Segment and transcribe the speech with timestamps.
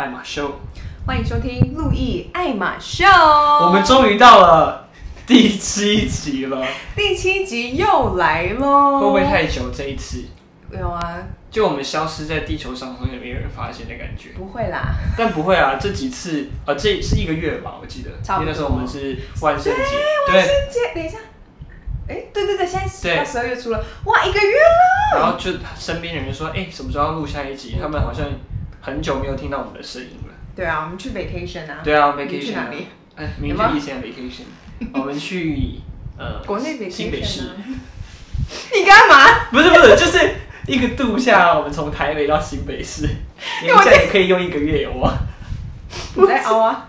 [0.00, 0.58] 爱马秀，
[1.06, 3.04] 欢迎收听路易爱马秀。
[3.04, 4.88] 我们终于到了
[5.26, 9.70] 第七集了，第七集又来喽，会不会太久？
[9.70, 10.24] 这一次
[10.72, 11.18] 有啊，
[11.50, 14.30] 就我们消失在地球上，好像也没有人发现的感觉。
[14.30, 18.46] 不会啦，但不会啊，这几次呃，这是一个月吧，我记得，差不多。
[18.46, 19.80] 因为那时候我们是万圣节，
[20.28, 21.18] 对，万圣节，等一下。
[22.08, 25.20] 哎，对对对，现在到十二月初了，哇，一个月了。
[25.20, 27.76] 然后就身边人就说，哎，什么时候要录下一集？
[27.78, 28.24] 他们好像
[28.80, 30.34] 很久没有听到我们的声音了。
[30.56, 31.78] 对啊，我们去 vacation 啊。
[31.84, 32.86] 对啊，vacation 去哪里？
[33.16, 34.42] 哎，明天以前 vacation，
[34.94, 35.80] 我们去
[36.18, 37.50] 呃国内 vacation，新北市。
[38.74, 39.48] 你干嘛？
[39.50, 40.34] 不是不是，就是
[40.66, 43.06] 一个度假，我们从台北到新北市，
[43.62, 45.12] 年假也可以用一个月，有吗？
[46.16, 46.88] 我在熬啊。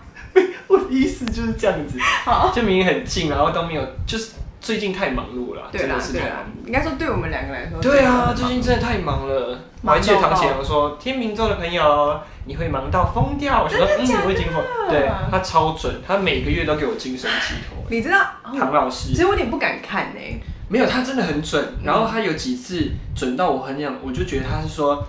[0.67, 4.31] 我的意思就是这样子，好，就明明很近，然后都没有，就是。
[4.61, 6.45] 最近太忙碌了，真的是太忙。
[6.67, 7.81] 应该说对我们两个来说。
[7.81, 9.59] 对啊，最近真的太忙了。
[9.81, 13.63] 我还记得唐启阳说，天秤座的朋友，你会忙到疯掉。
[13.63, 14.63] 我说，嗯，我已经疯。
[14.87, 17.83] 对，他超准，他每个月都给我精神寄托。
[17.89, 19.09] 你知道唐老师？
[19.09, 20.19] 其实我有点不敢看呢。
[20.67, 21.73] 没有，他真的很准。
[21.83, 25.03] 然后他有几次准到我很想，我就觉得他是说，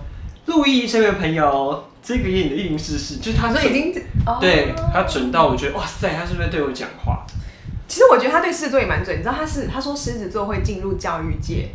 [0.47, 3.93] 陆毅这位朋友，这个月你的运势是，就是他说已经，
[4.41, 7.22] 对他准到我觉得哇塞，他是不是对我讲话？
[7.87, 11.69] 其实我觉得他对狮子座也蛮准，你知道他是他说狮子座会进入教育界，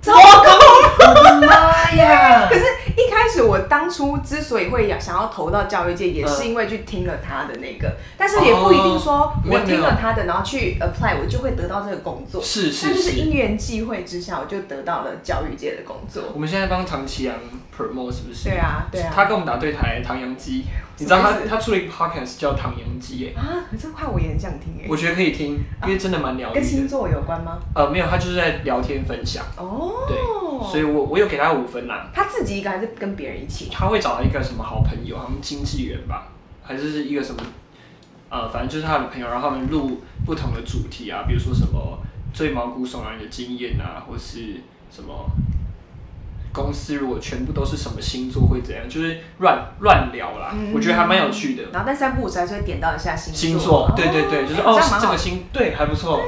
[0.00, 2.46] 糟糕，我的妈呀！
[2.48, 2.64] 可是，
[2.96, 12.40] 一开始我当初之所以会想要投到教育界，也是因为去听了他的那个，但是也不一定说我听了他的，然后去 apply，我就会得到这个工作。
[12.42, 16.22] 是是是，但就是因缘际会之下，我就得到了教育界的工作。
[16.32, 17.34] 我们现在帮唐奇阳
[17.76, 18.50] promote 是不是？
[18.50, 20.64] 对啊对啊，他跟我们打对台，唐阳鸡。
[20.96, 24.86] 你知道他他出了一个 podcast 叫《唐阳鸡》哎啊，这块我也很想听哎。
[24.88, 26.60] 我觉得可以听，因为真的蛮疗愈的。
[26.60, 27.58] 跟星座有关吗？
[27.74, 29.44] 呃，没有，他就是在聊天分享。
[29.56, 30.06] 哦。
[30.06, 30.16] 对，
[30.70, 32.08] 所以我我有给他五分啦。
[32.14, 33.68] 他自己一个还是跟别人一起？
[33.72, 36.28] 他会找到一个什么好朋友，他们经纪人吧，
[36.62, 37.42] 还是一个什么？
[38.28, 41.98] 呃，反正就是他的朋友，然后他们录不同的主题啊，比如说什么
[42.32, 44.60] 最毛骨悚然的经验啊，或是
[44.92, 45.28] 什么。
[46.54, 48.88] 公司如果全部都是什么星座会怎样？
[48.88, 51.64] 就是乱乱聊啦，嗯、我觉得还蛮有趣的。
[51.72, 53.40] 然后但三不五时还是会点到一下星座。
[53.40, 56.18] 星座，对对对，就是哦，这个星对还不错。
[56.18, 56.22] 啊、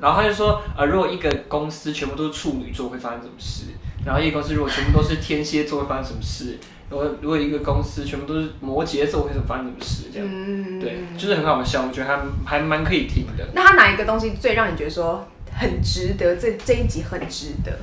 [0.00, 3.66] 然后他就说，呃，如果一个公司全部都是处女座会发生什么事？
[4.04, 6.58] 然后一个公司如果全部都是天蝎座会发生什么事？
[6.90, 10.04] 如果如果一个公司全部都是摩羯座会发生什么事？
[10.12, 13.46] 这样，嗯、对，就是很好笑，我觉得还还蛮可以听的。
[13.54, 16.34] 那他哪一个东西最让你觉得说很值得？
[16.36, 17.78] 这这一集很值得？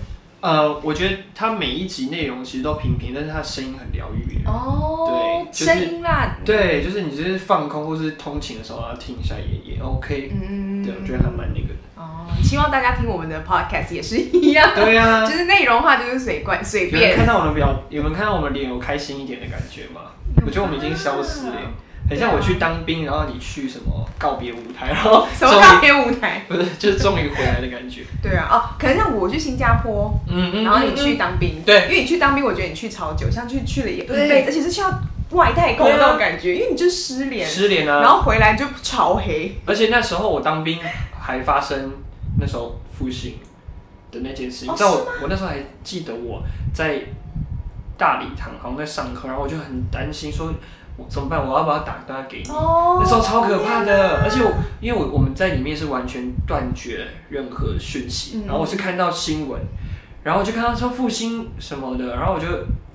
[0.45, 4.43] 呃，我觉得他每一集内容其实都平平，但是他的声音很疗愈。
[4.45, 10.31] 哦，对，声音啦，对，就是你就是放空或是通勤的时候要听一下也也 OK。
[10.39, 11.79] 嗯，对，我觉得还蛮那个的。
[11.95, 14.69] 哦，希望大家听我们的 Podcast 也是一样。
[14.77, 17.17] 对呀， 就是内容的话就是随便随便。
[17.17, 20.01] 看到我们表，有没有看到我们脸有开心一点的感觉吗？
[20.45, 21.55] 我觉得我们已经消失了。
[22.07, 26.45] 很像我去当兵，然后你去什么告别舞台，然后 什么告别舞台？
[26.47, 28.03] 不是，就是终于回来的感觉。
[28.21, 35.01] 对啊，哦，可能像我去新加坡，嗯嗯，然后你去当兵，对，因为你去当兵，我觉得你去超久，像去去了也对，而且是去到
[35.31, 39.57] 外太空那种感觉，因为你就失联，失联啊，然后回来就超黑。
[39.65, 40.79] 而且那时候我当兵
[41.19, 41.91] 还发生
[42.39, 43.39] 那时候复兴
[44.11, 47.01] 的那件事情，你知道我我那时候还记得我在
[47.97, 50.53] 大礼堂好像在上课，然后我就很担心说。
[50.97, 51.45] 我怎么办？
[51.45, 59.61] 我要不要打电话给你？Oh, 那时候超可怕的，而且我因为我我们在里面是完全断绝任何讯息，嗯、然后我是看到新闻，
[60.23, 62.47] 然后我就看到说复兴什么的，然后我就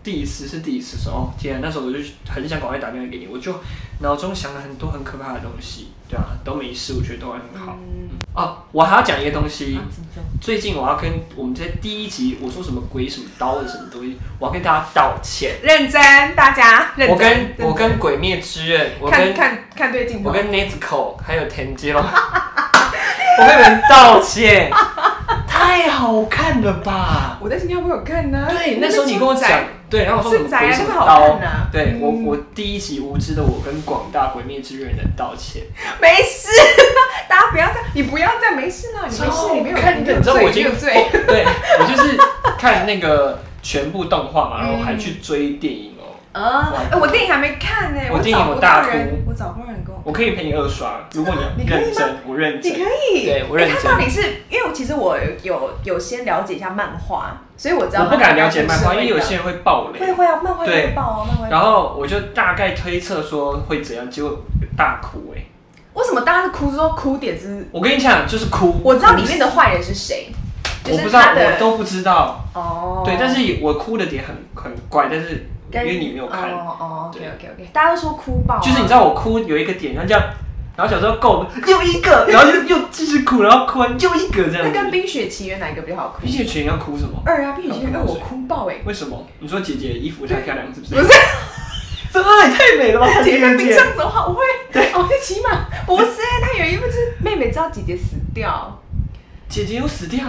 [0.02, 3.54] 第一次是第一次说哦天啊，那时候我就很想赶快打电话给你，我就
[4.00, 7.76] 脑中想了很多很可怕的东西，对啊，都没事，我觉得都还很好。
[7.78, 9.76] 嗯哦，我还要讲一个东西。
[9.76, 9.82] 啊、
[10.40, 15.56] 最近我要跟我们在第一集我说什么鬼什么刀的什么东西，我要跟大家道歉。
[15.62, 16.00] 认真，
[16.36, 16.92] 大家。
[16.96, 17.10] 认真。
[17.10, 20.28] 我跟我跟鬼灭之刃，我跟看看，看对镜头。
[20.28, 24.70] 我跟 Nezuko 还有田鸡龙，我跟你们道歉。
[25.46, 27.36] 太好看了吧！
[27.40, 28.46] 我在新加坡有看呢。
[28.48, 31.40] 对，那时候你跟我讲，对，然后我说什么鬼什么刀？
[31.72, 35.64] 对我，我第一集无知的我跟广大鬼灭之刃人道歉。
[36.00, 36.48] 没事，
[37.28, 41.44] 大家不要再，你不要再，没事了，你没事，你没有看，你知道我已经对，
[41.80, 42.16] 我就是
[42.56, 46.14] 看那个全部动画嘛，然后还去追电影哦。
[46.32, 46.72] 啊！
[47.00, 48.90] 我电影还没看呢，我电影我大哭，
[49.26, 49.69] 我找不到
[50.04, 50.12] 我。
[50.12, 52.72] 可以陪你二刷，如果你认真，我认真。
[52.72, 52.82] 你可
[53.14, 53.76] 以，对我认真。
[53.82, 54.20] 他到底是
[54.50, 58.04] 因为其实我有有先了解一下漫画，所以我知道。
[58.04, 59.98] 我不敢了解漫画，因为有些人会爆雷。
[59.98, 61.48] 会会啊，漫画会爆啊，漫画。
[61.48, 64.38] 然后我就大概推测说会怎样，结果
[64.76, 65.40] 大哭哎！
[65.94, 66.70] 为什么大家是哭？
[66.70, 67.66] 说哭点是？
[67.72, 68.78] 我跟你讲，就是哭。
[68.84, 70.30] 我知道里面的坏人是谁，
[70.84, 72.44] 我不知道，我都不知道。
[72.52, 73.02] 哦。
[73.06, 75.48] 对，但是我哭的点很很怪，但是。
[75.72, 76.50] 因为你没有看。
[76.50, 80.22] 哦哦，OK OK OK，大家都说哭爆，就是你知道我哭有一个点，然后这样，
[80.76, 84.62] 然后小时候够又一个， 然后就又继续哭，然后哭完又一个这样。
[84.64, 86.18] 那跟《冰雪奇缘》哪一个比较好哭？
[86.22, 87.22] 《冰雪奇缘》要哭什么？
[87.24, 88.76] 二啊，《冰雪奇缘二》我哭爆哎！
[88.84, 89.26] 为什么？
[89.38, 90.94] 你说姐姐衣服太漂亮是不是？
[90.94, 91.08] 不是，
[92.12, 93.06] 这二也太美了吧！
[93.22, 94.40] 姐姐冰箱走好会，
[94.72, 95.66] 对，我会骑马。
[95.86, 98.76] 不是，她有一幕是妹妹知道姐姐死掉。
[99.48, 100.20] 姐姐有死掉，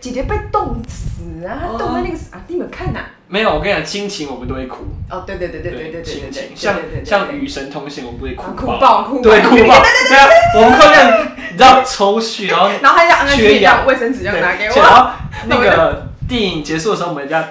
[0.00, 1.74] 姐姐被冻死啊！
[1.76, 3.00] 冻在那个啊，你们看呐？
[3.32, 4.78] 没有，我跟你讲，亲情我们都会哭。
[5.08, 6.74] 哦，对对对对对对对，亲情像
[7.04, 9.80] 像与神同行，我们不会哭哭爆哭，对 哭爆。
[10.08, 14.74] 对啊，我们靠这样，你知道抽血，然后然后还要缺氧，卫生纸要拿给我。
[14.76, 15.10] 然后
[15.46, 17.44] 那个 电影结束的时候，我们这样，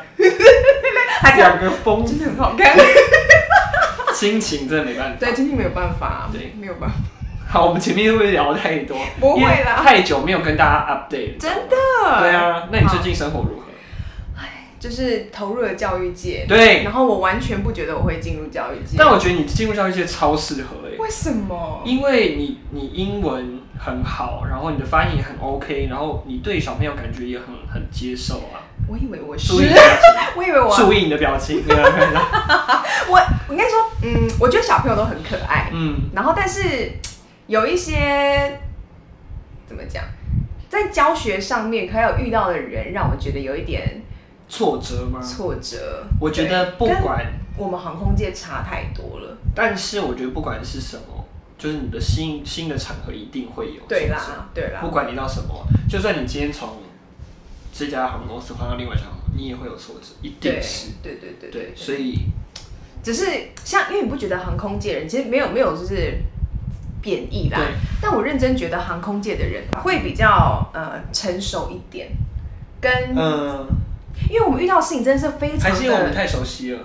[1.37, 2.75] 两个疯，真的很好看。
[4.13, 6.95] 亲情真的没办法，对，亲情没有办法，对，没有办法。
[7.49, 8.97] 好，我们前面会不会聊太多？
[9.17, 11.37] 不会啦，太久没有跟大家 update。
[11.39, 11.75] 真的？
[12.19, 13.68] 对啊，那你最近生活如何？
[14.79, 16.45] 哎，就是投入了教育界。
[16.47, 16.83] 对。
[16.83, 18.95] 然后我完全不觉得我会进入教育界。
[18.97, 20.97] 但我觉得你进入教育界超适合诶。
[20.97, 21.81] 为什么？
[21.85, 28.63] 因为你你英文很好，然后你的发音也很 OK，然后你对小朋友感觉也很很接受啊。
[28.87, 29.53] 我以为我是。
[30.35, 30.75] 我以为我。
[30.75, 31.63] 注意你的表情。
[31.67, 33.15] 我
[33.49, 35.69] 我应该说，嗯，我觉得小朋友都很可爱。
[35.73, 36.09] 嗯。
[36.13, 36.91] 然后，但是。
[37.49, 38.59] 有一些
[39.65, 40.03] 怎么讲，
[40.69, 44.03] 在教学上面可有遇到的人，让我觉得有一点
[44.49, 45.21] 挫折吗？
[45.21, 46.03] 挫折。
[46.19, 47.25] 我觉得不管
[47.55, 51.25] 我们航空界差太多了，但是我觉得不管是什么，
[51.57, 53.81] 就是你的新新的场合一定会有。
[53.87, 54.81] 对啦，对啦。
[54.81, 56.77] 不管你到什么，就算你今天从
[57.71, 59.05] 这家航空公司换到另外一家
[59.37, 60.89] 你也会有挫折，一定是。
[61.01, 62.25] 对对对对，所以
[63.03, 63.25] 只是
[63.63, 66.17] 像，因为你不觉得航空界人其实没有没有就是。
[67.01, 67.57] 贬义啦，
[68.01, 72.09] 但我认真觉得航空界的人会比较呃成熟一点，
[72.81, 73.65] 跟嗯，
[74.29, 76.79] 因为我们遇到的事情真的是非常的，还是因为我们太熟悉了。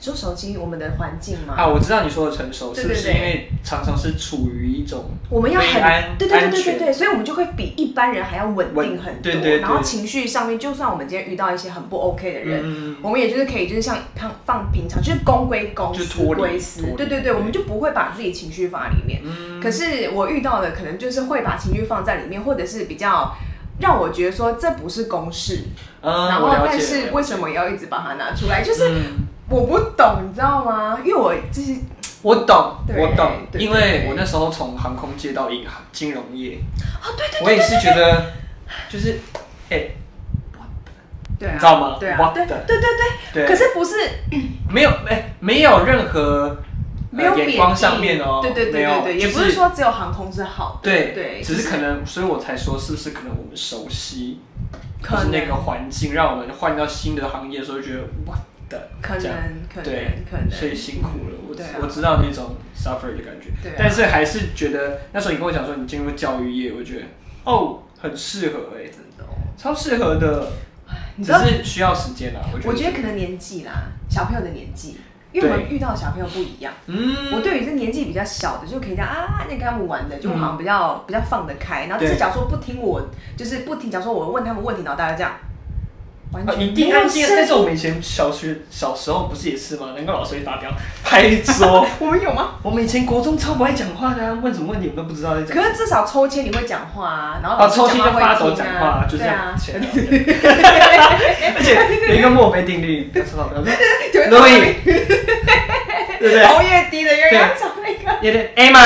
[0.00, 1.54] 就熟悉我们的环境嘛。
[1.56, 9.22] 啊，我知道你说的成熟是不是因为常常是处于一种我们要很对对对对对对，所以我们就会比一般人还要稳定很多。
[9.22, 9.60] 对对对。
[9.60, 16.82] 然后情绪上面，就算我们今天遇到一些很不 OK 的人，我们也就是可以就是像放放平常，就是公归公，就私归私。
[16.98, 19.22] 对对对，我们就不会把自己情绪放在里面。
[19.62, 23.34] 可是我遇到的可能就是会把情绪放在里面，或者是比较
[23.78, 25.64] 让我觉得说这不是公事。
[26.02, 28.62] 然后但是为什么要一直把它拿出来？
[28.62, 28.90] 就是。
[29.46, 30.98] 我不懂，你知道吗？
[31.04, 31.74] 因为我就是
[32.22, 36.58] 我懂，我懂，因为我那时候从航空界到银行金融业，
[37.02, 38.32] 哦对对，我也是觉得
[38.88, 39.20] 就是
[39.68, 39.90] 哎，
[41.38, 41.96] 对，你知道吗？
[42.00, 42.86] 对啊，对对对
[43.34, 43.96] 对，可是不是
[44.70, 46.56] 没有哎，没有任何
[47.14, 54.40] 没有眼光上面哦，对对对对对，也不是说只有航空是好的，对对，只是可能，所以我才说是不是可能我们熟悉，
[55.02, 58.36] 就是那个环境，让我们换到新的行业的时候觉得哇
[58.68, 58.88] 的。
[59.00, 59.22] 可能，
[59.72, 59.94] 可能，
[60.30, 61.36] 可能，所以辛苦了。
[61.46, 67.02] 我我知道那种 suffer 的感觉，但是还是觉得那时候你跟我讲说你进入教育业，我觉得
[67.44, 69.24] 哦，很适合哎，真的，
[69.56, 70.50] 超适合的。
[71.22, 72.70] 只是需要时间啦，我觉得。
[72.70, 73.72] 我觉得可能年纪啦，
[74.10, 74.98] 小朋友的年纪，
[75.34, 76.72] 因为我们遇到的小朋友不一样。
[76.86, 77.32] 嗯。
[77.34, 81.86] 我对于这年纪比较小的，就可以这样啊，那跟他们玩的，就好像比较比较放得开。
[81.86, 83.02] 然后就是假如说不听我，
[83.36, 85.32] 就是不听，假如说我问他们问题，然后大家这样。
[86.42, 86.54] 啊！
[86.58, 89.92] 你第安静，但是我们以前小学小时候不是也是吗？
[89.96, 90.70] 难怪老师会发飙
[91.02, 91.86] 拍桌。
[92.00, 92.56] 我们有吗？
[92.62, 95.56] 我们以前国中超不爱讲话的，问什么问题我们都不知道在讲。
[95.56, 99.54] 可是至少抽签你会讲话啊，然后啊抽签就发抖讲话，就这样。
[101.56, 103.72] 而且有一个墨菲定律，不要说不要说，
[104.12, 104.34] 对不对？
[106.46, 108.18] 头越低的越要找那个。
[108.22, 108.80] 有点 A 吗？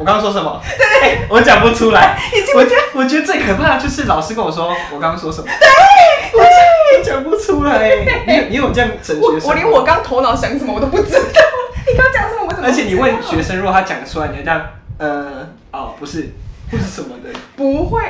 [0.00, 0.60] 我刚刚说什么？
[0.64, 2.18] 对，我讲不出来。
[2.56, 5.46] 我觉得我觉得最可怕的就是老师跟我说我刚刚说什么。
[5.46, 7.90] 对，我讲不出来。
[8.26, 9.48] 你你有这样整学生？
[9.48, 11.20] 我连我刚头脑想什么我都不知道。
[11.86, 12.46] 你刚讲什么？
[12.48, 12.66] 我怎么？
[12.66, 14.66] 而且你问学生，如果他讲得出来，你要这样，
[14.98, 16.30] 呃，哦，不是，
[16.70, 17.30] 不是什么的。
[17.56, 18.02] 不会，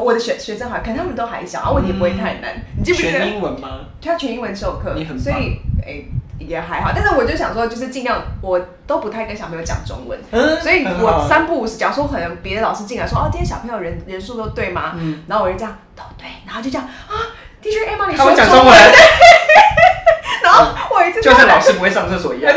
[0.00, 2.54] 我的学学生好，可能他们都还小，啊，问题不会太难。
[2.78, 3.18] 你记不记得？
[3.18, 3.80] 全英文吗？
[4.00, 6.06] 他全英文授课，你很所以诶。
[6.38, 14.92] 也还好，但是我就想说，就是尽量我都不太跟小朋友讲中文，嗯、所以我三不五时，假如说可能别的老师进来说，哦，今天小朋友人人数都对吗？
[14.96, 17.14] 嗯，然后我就这样都对，然后就这样啊
[17.62, 18.74] ，Teacher Emma，你说中文。
[20.42, 22.54] 然后我一次就像老师不会上厕所一样，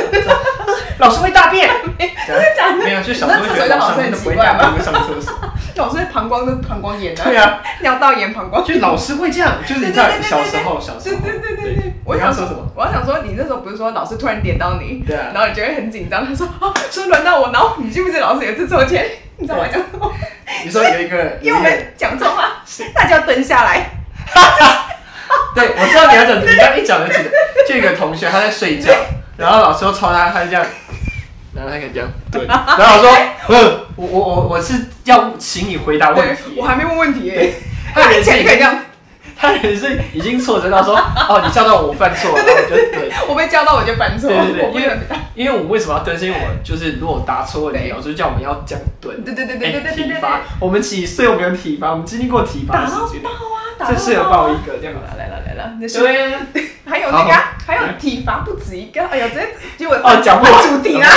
[0.99, 2.83] 老师会大便， 真的假的？
[2.83, 5.33] 没有，就小时候觉得老师都不会大便，不会上厕所。
[5.75, 8.65] 老师会膀胱跟膀胱炎啊，对啊，尿道炎、膀胱。
[8.65, 11.21] 就老师会这样，就是你在小时候，小时候。
[11.21, 11.86] 对对对对对。
[12.07, 12.65] 我想说什么？
[12.73, 16.25] 我要想说，你那时候不是说老师突然点到你，对啊，然后你就会很紧张。
[16.25, 19.05] 他说：“哦，说轮到我。”然后你记不记得老师有一次抽签？
[19.35, 20.09] 你知道我讲什么？
[20.63, 22.63] 你说有一个， 因为我们讲错话，
[22.95, 23.89] 大家要蹲下来。
[25.53, 27.31] 对，我知道你要讲，你刚一讲就记得，
[27.67, 28.89] 就一个同学他在睡觉，
[29.35, 30.65] 然后老师又抄他，他就这样，
[31.53, 33.17] 然后他可以这样，对，然后我说，
[33.49, 34.73] 嗯，我我我我是
[35.03, 37.53] 要请你回答问题，我还没问问题耶，
[37.93, 38.79] 他以前可以这样。
[39.39, 40.95] 他也是已经错知道说
[41.29, 44.97] 哦，你叫到我犯错了，我就对， 我被叫到我就犯错，对对对，因为
[45.35, 46.29] 因为我们为什么要担心？
[46.29, 56.33] 因为我就是如果答错问题，老师叫我们要讲蹲，对对对对对对，体罚，我们几岁我们有体罚，我们经历过体罚的时间，打到爆啊，这次有报一个这样，来了来了，对，
[56.85, 57.33] 还有那个
[57.65, 59.39] 还有体罚不止一个，哎呀，这
[59.77, 61.07] 结果哦讲不完主题啦，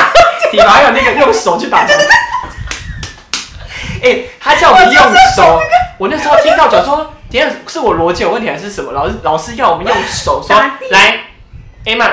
[0.51, 1.87] 体罚还有那个用手去打，
[4.03, 5.03] 哎，他叫我们用
[5.35, 5.59] 手，
[5.97, 7.15] 我那时候听到讲说。
[7.31, 8.91] 今天是我逻辑有问题还是什么？
[8.91, 10.57] 老师老师要我们用手 说
[10.91, 11.27] 来
[11.85, 12.11] ，Emma，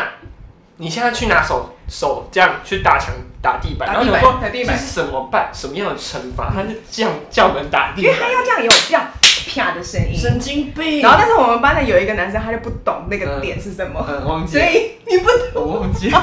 [0.77, 6.51] 你现在去拿手手这样去打墙打地板，然后你说这是什么办什么样的惩罚？
[6.53, 9.07] 他是这样叫我们打地板，因 为他要这样有这样
[9.55, 11.01] 啪的声音，神经病。
[11.01, 16.21] 然后但是我们班的有一个男生他就不懂那个点是什么，嗯，忘记，所以你不懂，我忘记， 就是。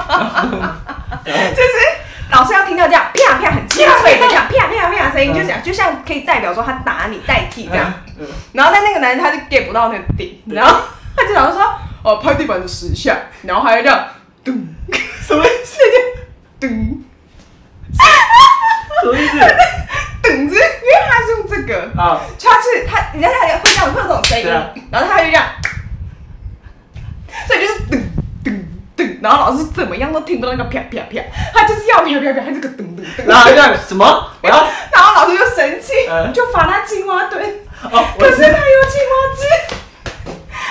[2.30, 7.92] 老师要听到这样啪啪很清脆的这样啪啪啪声音，就讲就像可以代表说他打你代替这样。
[8.52, 10.80] 然后但那个男人他就 get 不到那个点，然后
[11.16, 14.06] 他就老是说哦拍地板的十下，然后还要这样
[14.44, 14.66] 咚，
[15.20, 15.78] 什么意思？
[16.60, 16.68] 咚，
[19.02, 19.38] 什么意思？
[20.22, 24.46] 咚子，因为他是用这个啊，他是他，人家他会这样会有这种声音，
[24.90, 25.44] 然后他就这样，
[27.46, 27.80] 所以就是
[28.96, 29.06] 咚。
[29.22, 31.22] 然后老师怎么样都听不到那个啪啪啪，
[31.52, 33.26] 他就是要啪啪啪，他这个噔噔噔。
[33.26, 34.04] 然后这样什么？
[34.42, 35.92] 然后然后老师就生气，
[36.32, 37.42] 就罚他青蛙蹲。
[37.90, 39.74] 哦，可是他有青蛙姿。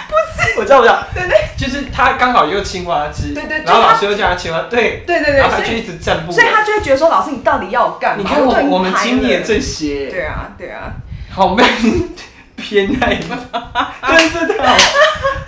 [0.07, 1.03] 不是，我知道，我知道。
[1.13, 3.33] 对对，就是他刚好有青蛙姿。
[3.33, 3.63] 对对。
[3.63, 6.33] 然后老师又叫他青蛙，对对对对，然后他就一直站不稳。
[6.33, 8.23] 所以他就会觉得说，老师你到底要我干嘛？
[8.23, 10.07] 你看我我们今年这些。
[10.07, 10.93] 对啊对啊。
[11.31, 11.65] 好闷。
[12.63, 13.37] 偏爱吗？
[14.07, 14.75] 对对对，好，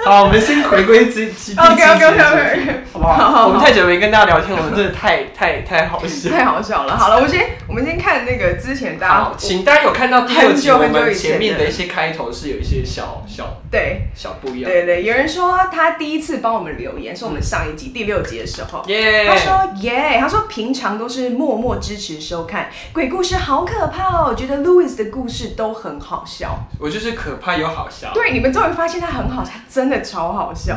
[0.03, 3.47] 好，我们先回归之之 OK OK OK，好不好？
[3.47, 6.97] 我们太久没跟大家聊天，我们真的太太太好笑，太好笑了。
[6.97, 14.69] 好了，我先，我们先看那个之前大家，请大家有看到第六集我们前面的一些开头是有一些小小对小不一样。
[14.69, 26.59] 对对，有人说他第一次帮我们留言，是我们上一集第六集的时候，耶，他说耶，他说平常都是默默支持收看鬼故事，好可怕哦，觉得 Louis 的故事都很好笑。
[26.77, 27.04] 我就是。
[27.13, 30.75] 可怕又好笑，对，你们终于发现他很好笑，真的超好笑。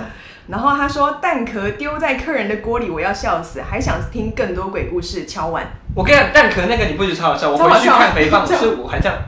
[0.49, 5.27] 然后他说蛋壳丢在客人的锅里，我要笑死，还想听更多鬼故事。
[5.27, 7.51] 敲完，我跟你讲，蛋壳那个你不觉得超好笑？
[7.51, 9.19] 我回去看回放， 是我还这样，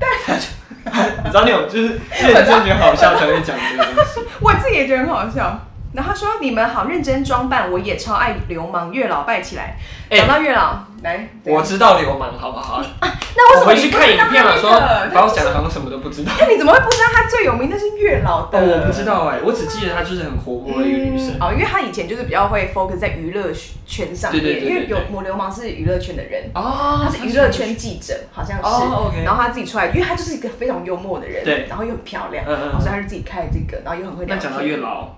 [0.00, 0.36] 但
[1.24, 5.60] 你知道那种就是认真觉得好笑才会讲这个东西， 我自己也觉得很好笑。
[5.92, 8.92] 然后他说：“你们好认真装扮，我也超爱流氓。
[8.92, 9.76] 月老拜起来，
[10.10, 12.82] 讲到月老来，我知道流氓好不好？
[13.38, 14.58] 那为什么回去看影片了？
[14.58, 14.70] 说
[15.14, 16.32] 把我讲的好像什么都不知道。
[16.40, 18.58] 那 你怎么会不知道他最有名的是月老的？
[18.58, 21.36] 我不知道哎，我只记得他就是很活泼的一个女生。
[21.40, 23.52] 哦，因为他以前就是比较会 focus 在娱乐
[23.86, 29.22] 圈上面，因为有魔流氓是娱乐圈的人哦，他是娱乐圈记者，好像是。
[29.22, 34.34] 然后他自己出来，因为他就是一个非常幽默的人，对，然后又很漂亮，嗯嗯，所以他是自己开这个，然后又很会聊。
[34.34, 35.08] 那讲到月老。”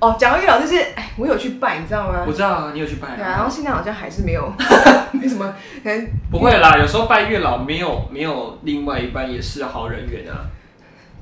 [0.00, 2.24] 哦，讲到月老就是，哎，我有去拜，你知道吗？
[2.26, 3.14] 我知道啊，你有去拜。
[3.16, 4.52] 对啊，然后现在好像还是没有，
[5.12, 6.76] 没什么，可能 不会啦。
[6.78, 10.46] 有时候拜月老没有没有另外一半也是好人缘啊。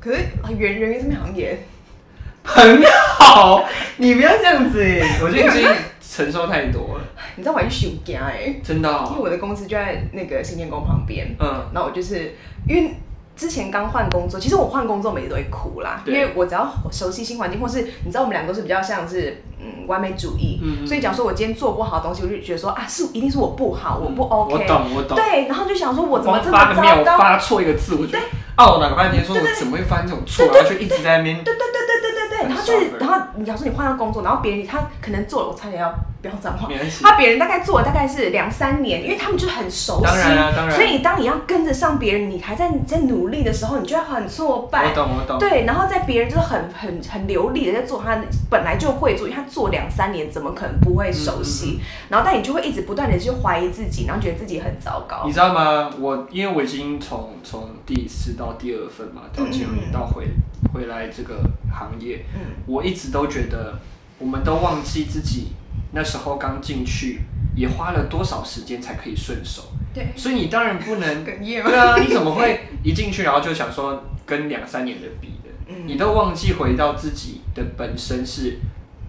[0.01, 0.19] 可是
[0.59, 1.59] 人人缘这边好像也
[2.43, 2.83] 很
[3.19, 3.65] 好，
[3.99, 5.67] 你不要这样子哎，我觉得你
[6.01, 7.05] 承受太多了。
[7.37, 12.35] 你知道我还去休假哎，真的，因为我的公司就在那个新天宫旁边，嗯，然后我就是
[12.67, 12.95] 因为。
[13.41, 28.19] 之前刚换工作，其实我换工作每次都会哭啦，因为我只要熟悉新环境，或是你知道我们两个都是比较像是嗯完美主义，嗯嗯所以假如说我今天做不好的东西，我就觉得说啊是一定是我不好，我不 OK，我懂我懂，对，然后就想说我怎么这么糟糕，发错一个字，我觉得
[28.59, 35.91] 懊恼了半天，说我怎么会犯这种错，然后就一直在那边，对对对对对对对，然后就是然后你假如说你换到工作，然后别人他可能做了，我差点要。
[36.23, 36.69] 不要脏话，
[37.03, 40.77] 他别人大概做了大概是两三年，因为他们就很熟悉，当然啊，当然。
[40.77, 44.91] 所以你当你要跟着上别人，你还在在努力的时候，你就会很挫败。
[44.91, 45.39] 我懂，我懂。
[45.39, 51.81] 对，然后在别人就是很很很流利的在做，他本来就会做，因为他做两三年，怎么可能不会熟悉？
[52.11, 55.23] 然后但你就会一直不断的去怀疑自己，然后觉得自己很糟糕。
[55.25, 55.91] 你知道吗？
[55.99, 60.27] 我因为我已经从从第四到第二份嘛，到前面到回
[60.75, 61.41] 回来这个
[61.73, 62.27] 行业，
[62.67, 63.79] 我一直都觉得
[64.19, 65.53] 我们都忘记自己。
[65.93, 67.21] 那时候刚进去，
[67.55, 69.63] 也花了多少时间才可以顺手？
[69.93, 75.51] 对，所以你当然不能， 对啊，你怎么会一进去然后就想说跟两三年的比的？
[75.67, 78.59] 嗯，你都忘记回到自己的本身是，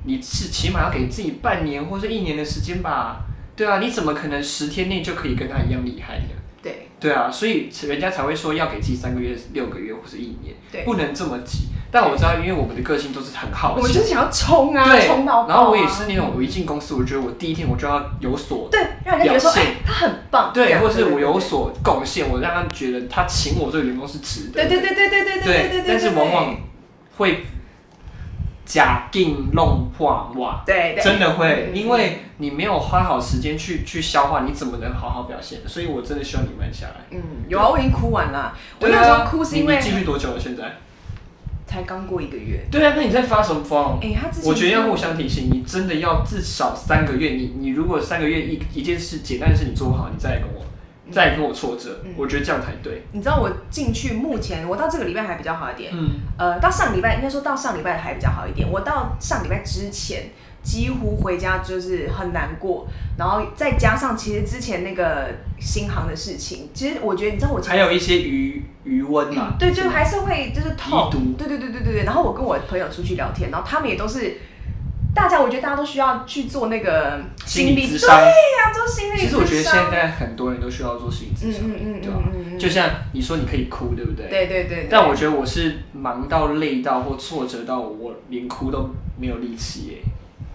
[0.06, 3.26] 你是起码要给自己半年或者一年的时间吧？
[3.56, 6.36] 对啊，你怎么可能十天内就可以跟他一样厉害的？
[6.62, 11.70] 对，对啊，所以人家才会说要给自己三个月、六个月或是一年，对，不能这么急。
[11.94, 15.46] 但我知道，因为我们的个性都是很好奇，我们就是想要冲啊，对，冲到、啊。
[15.50, 24.53] 然后我也是那种，我一进公司，我觉得我第一天我就要有所对，让人家觉得说，哎，他很棒，对，或是我有所贡献，我让他觉得他请我这个员工是值得。
[24.53, 25.84] 对对对对对对对对。
[25.86, 26.56] 但是往往
[27.18, 27.44] 会
[28.72, 35.60] 假定弄破哇，对，真的会，因为你没有花好时间去去消化，你怎么能好好表现？
[35.68, 37.01] 所以我真的希望你慢下来。
[37.10, 38.54] 嗯，有啊，我已经哭完了。
[38.80, 40.40] 我那时候哭是因为你继续多久了？
[40.40, 40.78] 现在？
[41.68, 43.98] 才刚过一个月，对啊，那你在发什么疯？
[44.01, 47.32] 哎、欸，他之前我觉得要互相提醒，你真的要至少三个月。
[47.32, 50.71] 你你如果三个月一一件事简单的事你做不好，你再来跟我，嗯、
[51.12, 53.03] 再来跟我挫折，嗯、我觉得这样才对。
[53.12, 58.70] 你知道我进去目前，我到这个礼拜还比较好一点，嗯，呃，到上礼拜应该说到上礼拜还比较好一点。
[58.70, 60.32] 我到上礼拜之前。
[60.63, 62.86] 几乎回家就是很难过，
[63.18, 72.03] 然后再加上其实之前那个新航的事情，其实我觉得你知道我还有一些余余温嘛，对，就还是会就是痛，对对对对对。
[72.03, 74.38] 然后我跟我朋友出去聊天，然后他们也都是，
[75.13, 79.20] 大家我觉得大家都需要去做那个心理咨商，对呀，做心理。
[79.20, 82.58] 其实我觉得现在很多人都需要做心理咨商，嗯嗯嗯，对吧？
[82.58, 84.27] 就像你说你可以哭，对不对？
[84.30, 84.88] 对对对。
[84.89, 88.89] 但我觉得我是忙到累到或挫折到我连哭都
[89.20, 89.98] 没有力气耶。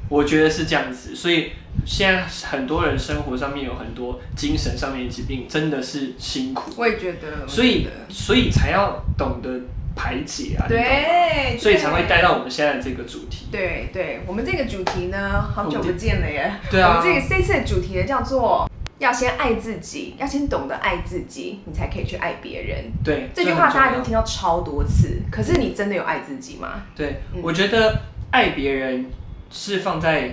[0.09, 1.51] 我觉得是这样子，所以
[1.85, 6.71] 现在很多人生活上面有很多精神上面的疾病，真的是辛苦。
[6.77, 9.51] 我也觉得，所以所以才要懂得
[9.97, 13.47] 排解啊，对，所以才会带到我们现在的这个主题。
[13.51, 16.53] 对对，我们这个主题呢，好久不见了耶。
[16.71, 22.93] 对啊，我们这个这次的主题呢，叫做要先爱自己，要先懂得爱自己，你才可以去爱别人。
[23.03, 26.85] 对，这句话大家已经听到超多次，可是你真的有爱自己吗？
[26.95, 27.99] 对，嗯、我觉得
[28.31, 29.07] 爱别人。
[29.49, 30.29] 是放在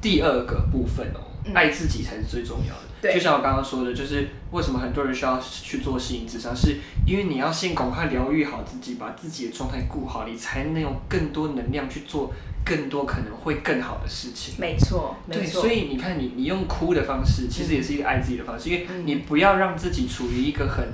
[0.00, 2.83] 第二个部分哦，嗯、爱自己才是最重要的。
[3.04, 12.32] 对就像我刚刚说的，就是为什么很多人需要去做心理智商，是因为你要先赶快疗愈好自己，把自己的状态顾好，你才能有更多能量去做
[12.64, 14.54] 更多可能会更好的事情。
[14.58, 15.42] 没错，没错。
[15.42, 20.88] 对，所以你看你，你你用哭的方式，其实也是一个爱自己的方式，嗯、因为你不要让自己处于一个很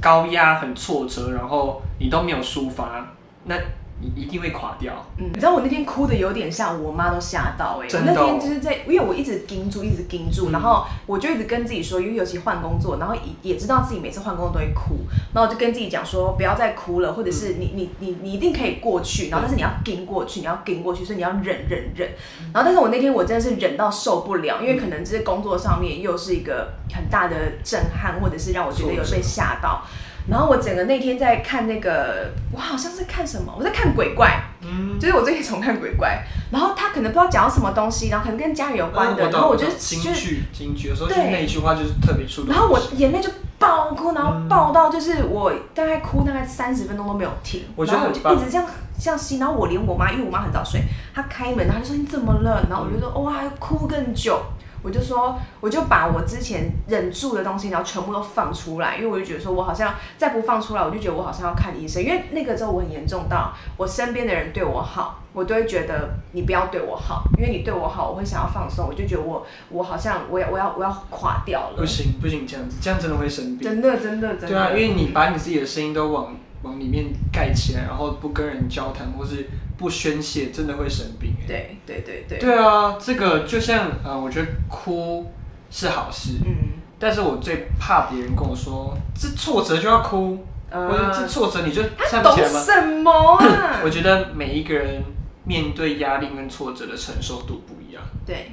[0.00, 3.56] 高压、很挫折，然后你都没有抒发，那。
[4.00, 4.94] 你一定会垮掉。
[5.18, 7.88] 嗯，你知道我那天哭的有点像我妈都吓到哎、欸。
[7.88, 14.96] 真的、那天就是在，因为我一直盯住，一直盯住，嗯、然后我就一直跟自己说，因为尤其换工作，然后也也知道自己每次换工作都会哭，
[15.34, 22.08] 然后我就跟自己讲说，不要再哭了，或者是你你你你一定可以过去，然后但是你要盯过去，你要盯过去，所以你要忍忍忍。
[22.52, 29.82] 然后但是我那天我真的是忍到受不了，因为可能这是工作上面又是一个很大的震撼，或者是让我觉得有被吓到。
[30.28, 36.22] 然后我整个那天在看那个，我好像是看什么，我在看鬼怪，嗯，就是我最近重看鬼怪。
[36.52, 42.52] 然后他可能不知道讲到什么东西，然后可能跟家里有关的，然后我就京剧，京剧有时候就是那一句话就是特别触动。
[42.52, 48.66] 然后我眼泪就爆哭，然后爆到就是我大概哭大概三十分钟都没有停，然后我就一直这样
[48.98, 49.38] 这样吸。
[49.38, 50.82] 然后我连我妈，因为我妈很早睡，
[51.14, 52.66] 她开门，她就说你怎么了？
[52.68, 54.40] 然后我就说哇，哭更久。
[54.82, 71.76] 我就说，我就把我之前忍住的东西，然后全部都放出来，因为我就觉得说，我好像再不放出来，我就觉得我好像要看医生，因为那个时候我很严重到，我身边的人对我好，我都会觉得你不要对我好，因为你对我好，我会想要放松，我就觉得我我好像我要我要我要垮掉了。
[71.76, 73.60] 不行不行，这样子这样真的会生病。
[73.60, 74.48] 真的真的真的。
[74.48, 79.48] 对啊，因为你把你自己的声音都往往里面盖起来，然后不跟人交谈，或是。
[79.80, 81.32] 不宣泄真的会生病。
[81.46, 82.38] 对对对对。
[82.38, 85.32] 对啊，这个就像呃，我觉得哭
[85.70, 86.32] 是好事。
[86.44, 86.78] 嗯。
[86.98, 92.60] 但是我最怕别人跟我说，这挫折就要哭，呃、或者这挫折你就站不起来吗？
[92.60, 93.80] 什么啊？
[93.82, 95.02] 我觉得每一个人
[95.44, 98.02] 面对压力跟挫折的承受度不一样。
[98.26, 98.50] 对。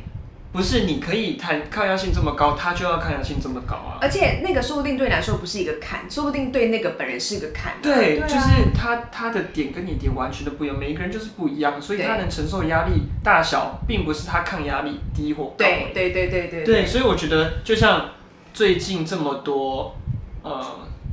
[0.52, 4.00] 不是你可以谈抗压性这么高，他就要抗压性这么高啊！
[4.02, 7.80] 而且那个说不定对你来说不是一个坎，说不定对那个本人是一个坎啊。
[7.84, 15.56] 对，就是他他的点跟你点完全都不一样，每一个人就是不一样，所以他能承受压力大小，并不是他抗压力低或高。
[15.58, 16.64] 对对对对对。
[16.64, 18.12] 对，所以我觉得就像
[18.54, 19.96] 最近这么多
[20.42, 20.66] 呃，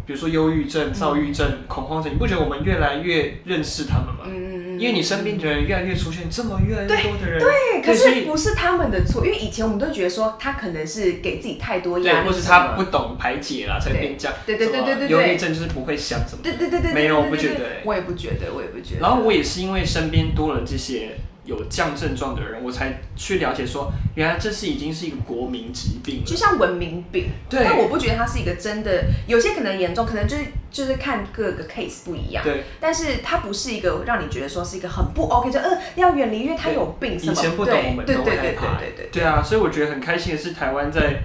[0.06, 4.24] 比如说忧郁症、躁郁症、嗯、恐慌症，你不觉得我们越来越认识他们吗？
[4.26, 4.80] 嗯嗯嗯。
[4.80, 14.36] 因为你身边的人越来越出现这么越来越多的人，对，对，可是不是他们的错，因为以前我们都觉得说他可能是给自己太多压力，或是他不懂排解啦，才变这样。
[14.44, 19.00] 对对对对对，忧郁症就是不会想什么，对对对对，没有，我不觉得，我也不觉得，我也不觉得。
[19.00, 21.16] 然后我也是因为身边多了这些。
[21.44, 27.28] 有这样症状的人，我才去了解说，原来这是已经是一个国民疾病，就像文明病。
[27.48, 32.42] 对，但我不觉得它是一个真的，有些可能严重，可能就是就是看各个 case 不一样。
[32.42, 37.32] 对，但是它不是一个让你觉得说是一个很不 OK，就呃要远离，因为他有病什么。
[37.32, 38.78] 以前不懂，我们都会害怕。
[38.78, 39.20] 对对对对对对。
[39.20, 41.20] 对啊，所以我觉得很开心的是，台湾在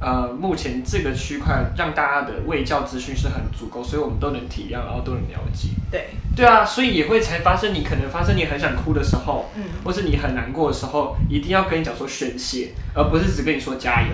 [0.00, 5.68] 呃，目前这个区块让大家的卫教资讯是很足够，所以我们都能体谅，然后都能了解。
[5.90, 14.08] 对，对啊，所以也会才发生你可能发生你很想哭的时候，嗯，或是你很难过的时候，一定要跟你讲说宣泄，而不是只跟你说加油。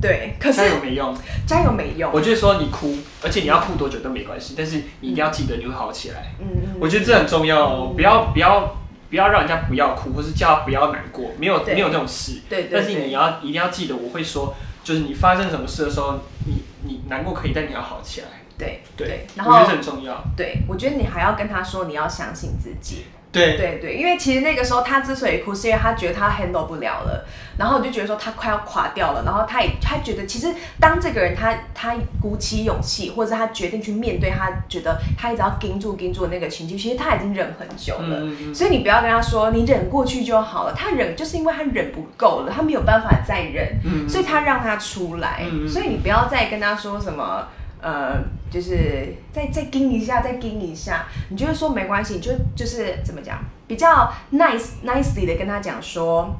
[0.00, 2.12] 对，可是加油没用，加油没用。
[2.12, 6.34] 我觉得说你哭，而且你要哭多久都没关系，但是你一定要记得你会好起来。
[6.38, 8.76] 嗯嗯，我觉得这很重要哦，不要不要
[9.08, 12.42] 不要让人家不要哭，或是叫他不要难过，没有没有这种事。
[12.48, 12.70] 对对。
[12.74, 14.54] 但是你要一定要记得，我会说。
[14.86, 18.28] 就是你发生什么事的时候，你你难过可以，但你要好起来。
[18.56, 20.22] 对对，然后我觉得很重要。
[20.36, 23.06] 对，我觉得你还要跟他说，你要相信自己。
[23.36, 27.24] 对对对，因为其实那个时候他之所以哭，是因为他觉得他 handle 不了了，
[27.58, 38.54] 然后我就觉得说他快要垮掉了，然后他也他觉得其实当这个人他他鼓起勇气，或者是他决定去面对他觉得他一直要盯住盯住的那个情绪，其实他已经忍很久了。
[38.54, 47.46] 所以你不要跟他说你忍过去就好了，他忍就是因为他忍不够了，他没有办法再忍，嗯，所以他让他出来，嗯，所以你不要再跟他说什么。
[47.80, 56.34] 呃，就是再再盯一下，再盯一下，你就会说没关系，你就就是怎么讲，比较 nice nicely 的跟他讲说，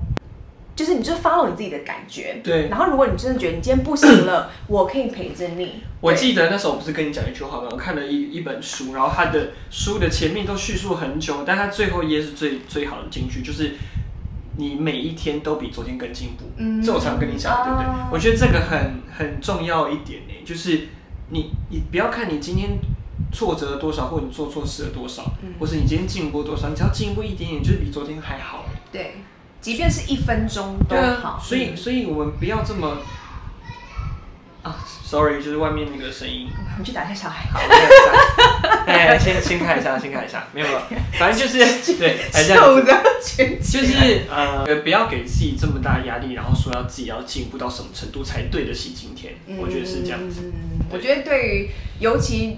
[0.74, 2.68] 就是你就 follow 你自己的感觉，对。
[2.68, 5.82] 然后如果你真的觉得你今天不行了， 我可以陪着你。
[6.00, 7.68] 我记得那时候我不是跟你讲一句话吗？
[7.70, 13.74] 我看了一一本书，然后他的书的前面都叙述很久，但他最后一页是最最好的金句，就是
[14.56, 16.44] 你每一天都比昨天更进步。
[16.56, 17.86] 嗯，这我常常跟你讲，对不对？
[17.86, 20.88] 啊、我觉得这个很很重要一点呢，就是。
[21.30, 22.78] 你你不要看你今天
[23.32, 28.64] 挫折了多少，或者你做错事了多少，嗯、或是你今天进步多少，你只要进步一点点，就是比昨天还好。
[28.92, 29.16] 对，
[29.60, 31.30] 即便是一分钟都好。
[31.30, 32.98] 啊、所以，所以我们不要这么
[34.66, 36.48] 啊，sorry，就是外面那个声音。
[36.50, 37.48] 我们去打一下小孩。
[37.52, 37.60] 好，
[38.86, 40.88] 哎，先先看一下，先看一下，没有了，
[41.20, 41.58] 反正就是
[41.96, 42.84] 对，还是这样
[43.62, 49.34] 就是呃，不要给自己这么大压力，然后说要自己要进步到什么程度才对得起今天。
[49.46, 50.52] 嗯、我觉得是这样子。
[50.90, 52.56] 我觉得对于尤其。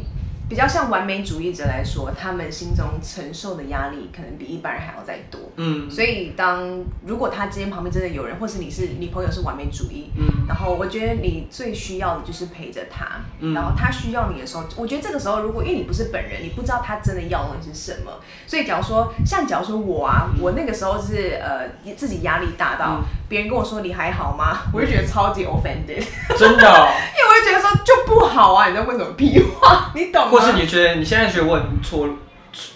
[0.49, 5.39] 比较像完美主义者来说，他们心中承受的压力可能比一般人还要再多。
[5.57, 18.13] 嗯，所以当如果他今天旁边真的有人，或是你是你朋友是完美主义，嗯，然后我觉得你最需要的就是陪着他，嗯，然后他需要你的时候，我觉得这个时候如果因为你不是本人，你不知道他真的要的东西是什么，
[18.47, 26.03] 所以假如说像假如说我啊，我那个时候是呃自己压力大到别人跟我说你还好吗， 我就觉得超级 offended，
[26.39, 30.31] 真的， 因为我就觉得说就不好啊，你在问什么屁话， 你懂吗？
[30.31, 32.01] 或是你觉得你现在觉得我很脆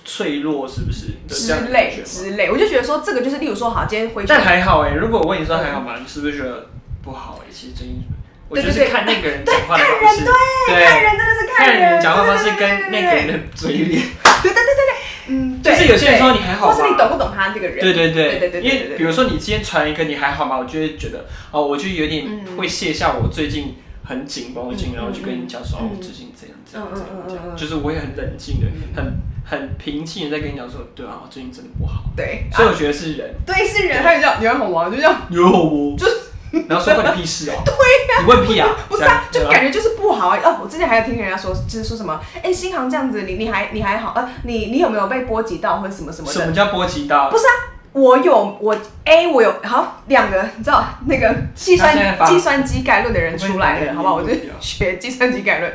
[0.04, 2.50] 脆弱，是不是之类之类？
[2.50, 4.90] 我就觉得说这个就是，例如说，好，今天回去但还好哎。
[4.90, 5.94] 如果我问你说还好吗？
[6.00, 6.66] 你是不是觉得
[7.02, 7.50] 不好哎？
[7.50, 8.02] 其实最近
[8.48, 10.24] 我就是看那个人讲话的方式，
[10.68, 14.02] 对，看人真的是看人讲话方式跟那个人的嘴脸，
[14.42, 14.94] 对对对对对，
[15.28, 16.74] 嗯，就是有些人说你还好吗？
[16.74, 17.80] 或是你懂不懂他这个人？
[17.80, 20.58] 对对对对对，因为比如说你今天传一个你还好吗？
[20.58, 23.74] 我就会觉得哦，我就有点会卸下我最近。
[24.04, 29.14] 很紧绷的紧，然后就跟你讲说，哦，我最近这样这样这样这样，就是我也很冷静的，很
[29.46, 32.02] 很平静的在跟你讲说，对啊，我最近真的不好。
[32.16, 34.90] 对，所以我觉得是人，对，是人，他有叫你还好吗？
[34.90, 36.16] 就这样，有我，就是，
[36.68, 37.54] 然后说关你屁事哦。
[37.64, 38.68] 对呀，你问屁啊？
[38.88, 40.38] 不是啊，就感觉就是不好啊。
[40.44, 44.12] 哦，我之前还有听人家说，就是说什么，哎，新航这样子，你你还你还好？
[44.14, 46.32] 呃，你你有没有被波及到或者什么什么的？
[46.32, 47.30] 什么叫波及到？
[47.30, 47.72] 不是啊。
[47.94, 54.14] 我有我 A，我有好两个，你知道那个计算计算机概论的人出来了，好不好？
[54.14, 55.70] 我就学计算机概论，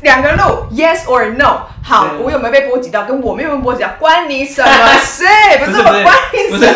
[0.00, 1.60] 两个路 yes or no。
[1.82, 3.02] 好，我有没有被波及到？
[3.04, 4.68] 跟我没有被波及到，关你什么
[5.04, 5.24] 事？
[5.58, 6.66] 不是我关你什么事？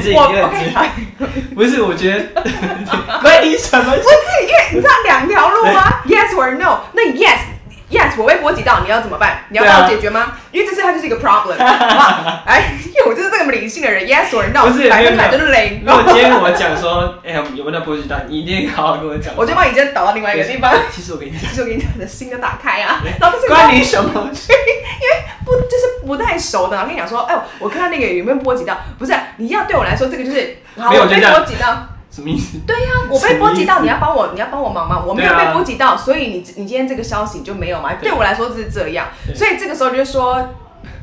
[0.00, 0.84] 且我 OK 好，
[1.54, 2.42] 不是我觉得
[3.20, 4.02] 关你什么事？
[4.02, 6.78] 不是因为你知道两条路吗？Yes or no？
[6.92, 7.38] 那 yes。
[7.88, 9.44] Yes，我被波及到，你要怎么办？
[9.48, 10.20] 你要帮我解决吗？
[10.20, 12.42] 啊、因为这次它就是一个 problem， 好不好？
[12.44, 15.84] 哎，因 为我就是这么理性的人，Yes or no，百分百就是零。
[15.86, 18.16] 如果今天我讲说， 哎、欸，有没有波及到？
[18.26, 19.32] 你一定好好跟我讲。
[19.36, 20.74] 我就帮你先导到另外一个地方。
[20.90, 22.98] 其实我跟你讲，其实我跟你讲，你的心都打开啊。
[23.04, 24.10] 对然后是关你什么？
[24.10, 28.76] 因为不就是不太熟的，我跟你讲说，哎、欸，我看到那个有没有波及到？
[28.98, 31.86] 不是，你要对我来说，这个就是好，我被波及到。
[32.16, 32.56] 什么意思？
[32.66, 35.02] 对呀、啊，我被波及到，你要帮我，你要帮我忙吗？
[35.06, 37.92] 我没有被波及到，啊、所以你你今天这个消息就没有嘛？
[38.00, 40.54] 对，我来说是这样，所以这个时候就说，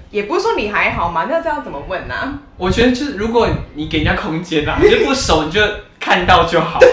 [0.09, 1.27] 也不是说你还好吗？
[1.29, 2.33] 那这样怎么问呢、啊？
[2.57, 5.61] 我觉得就是如果你给人家空间啊， 你就不熟，你就
[5.99, 6.89] 看到就好，对，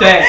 [0.00, 0.22] 对，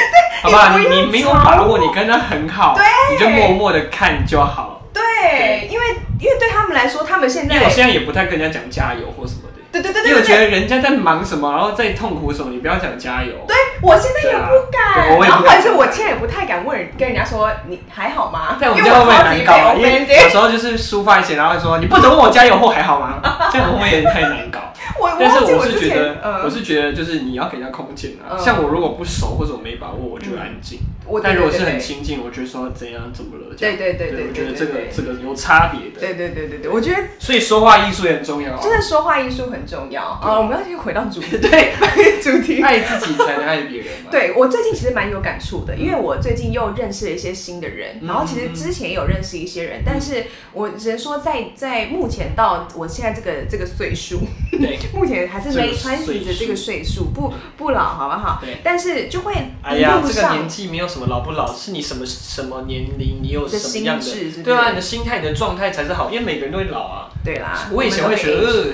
[0.43, 0.77] 好吧？
[0.77, 4.81] 你你没有把握，你跟他很好，对你就默默的看就好。
[4.93, 5.85] 对，对因为
[6.19, 9.43] 因为对他们来说，他们现在，因为我现在也不太跟人家讲加油或什么。
[9.71, 13.33] 对对对对，因为我觉得人家在忙什么，然后在痛苦什么，你不要讲加油。
[13.47, 18.57] 对，我现在也不敢，然后或者是我现在也不太敢问跟人家说你还好吗？
[18.59, 19.75] 在我们家会不会难搞？
[19.75, 23.19] 因为有时候就是抒发一些，然后说你不准问我加油或还好吗？
[23.51, 24.59] 这样会不会也太难搞？
[24.99, 28.31] 我但是我我是觉得，嗯、我是觉得就是你要给人家空间啊。
[28.31, 30.79] 嗯、像我如果不熟或者我没把握，我就安静。
[31.09, 33.55] 我但如果是很亲近，我觉得说怎样怎么了？
[33.57, 35.99] 对对对对，我觉得这个这个有差别的。
[35.99, 36.99] 对对对对对，我觉得。
[37.19, 38.57] 所以说话艺术也很重要。
[38.57, 40.39] 真的说话艺术很重要啊！
[40.39, 41.73] 我们要先回到主题， 对，
[42.21, 43.87] 主题，爱自己才能爱别人。
[44.11, 54.19] 对我最近其实蛮有感触的，因为我最近又认识了一些新的人，然后其实之前也有认识一些人，但是我只能说在在目前到我现在这个这个岁数，
[54.51, 58.39] 对， 目前还是没穿洗的这个岁数，不不老，好不好？
[58.41, 67.09] 对，但是就会哎呀，这个年纪没有什么老不老，是你什么什么年龄，你有什么样的对啊，你的心态、你的状态才是好，因为每个人都会老啊。
[67.23, 68.65] 对啦，我以前会觉得呃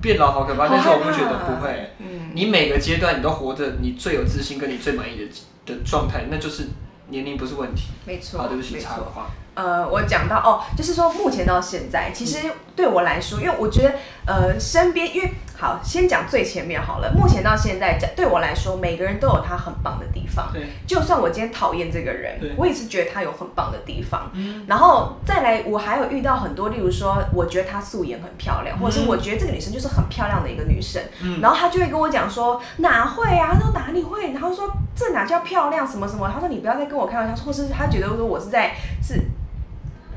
[0.00, 1.92] 变老好可怕，但是我不觉得不会。
[1.98, 6.68] 嗯，你每个阶段你都活着，你最有自信跟你最满意的的状态，那就是
[7.08, 7.88] 年龄不是问题。
[8.04, 9.30] 没错，好，对不起，插个话。
[9.54, 12.38] 呃，我讲到哦，就是说目前到现在，其实
[12.76, 17.12] 对我来说，因为我觉得呃身边，因为好先讲最前面好了。
[17.12, 20.50] 目前到现在讲，对我来说，每个人都有他很棒的地方。
[20.52, 24.30] 对，就算我今天讨厌这个人，对，我也是觉得他有很棒的地方。
[24.34, 31.02] 嗯，然后再来，我还有遇到很多，例如说，我觉得她素颜很漂亮，或者是我觉得这个女生就是很漂亮的一个女生。
[31.24, 33.50] 嗯，然后她就会跟我讲说哪会啊？
[33.52, 34.30] 她说哪里会？
[34.32, 35.84] 然后说这哪叫漂亮？
[35.84, 36.30] 什么什么？
[36.32, 39.20] 她说你不要再跟我开玩笑，或是她觉得说我是在是。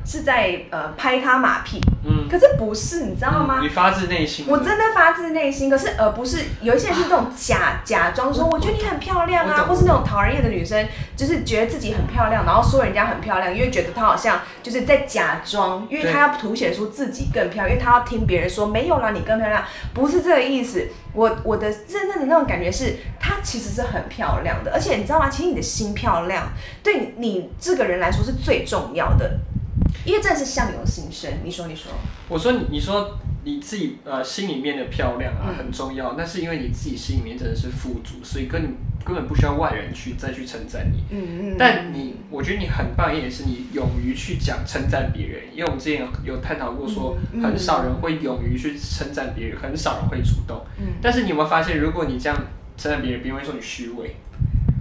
[0.04, 3.58] 是在呃拍她马屁，嗯，可是不是，你知道吗？
[3.60, 5.68] 你发自内心，我真的发自内心。
[5.68, 20.88] 可是而不是有一些人是这种假假装说，我觉得你很漂亮啊，或是那种讨人厌的女生，就是觉得自己很漂亮，然后说人家很漂亮，因为觉得她好像就是在假装，因为她要凸显出自己更漂亮，因为她要听别人说没有啦，你更漂亮，不是这个意思。
[21.12, 25.28] 我我的真正的那种感觉是，她其实是很漂亮的，而且你知道吗？
[25.28, 26.50] 其实你的心漂亮，
[26.82, 29.38] 对你这个人来说是最重要的。
[30.04, 31.92] 因为这是相由心生，你说你说，
[32.28, 41.04] 我说你你说你自己呃心里面的漂亮啊、嗯、很重要，那是因为你自己心里面真的是富足，所以根根本不需要外人去再去称赞你。
[41.10, 41.56] 嗯嗯。
[41.56, 50.64] 但你我觉得你很棒，也是你勇于去讲称赞别人，因为我们之前有有探讨过说，很少人会勇于去称赞别人，很少人会主动。
[50.78, 50.94] 嗯。
[51.00, 52.36] 但是你有没有发现，如果你这样
[52.76, 54.16] 称赞别人，别人会说你虚伪，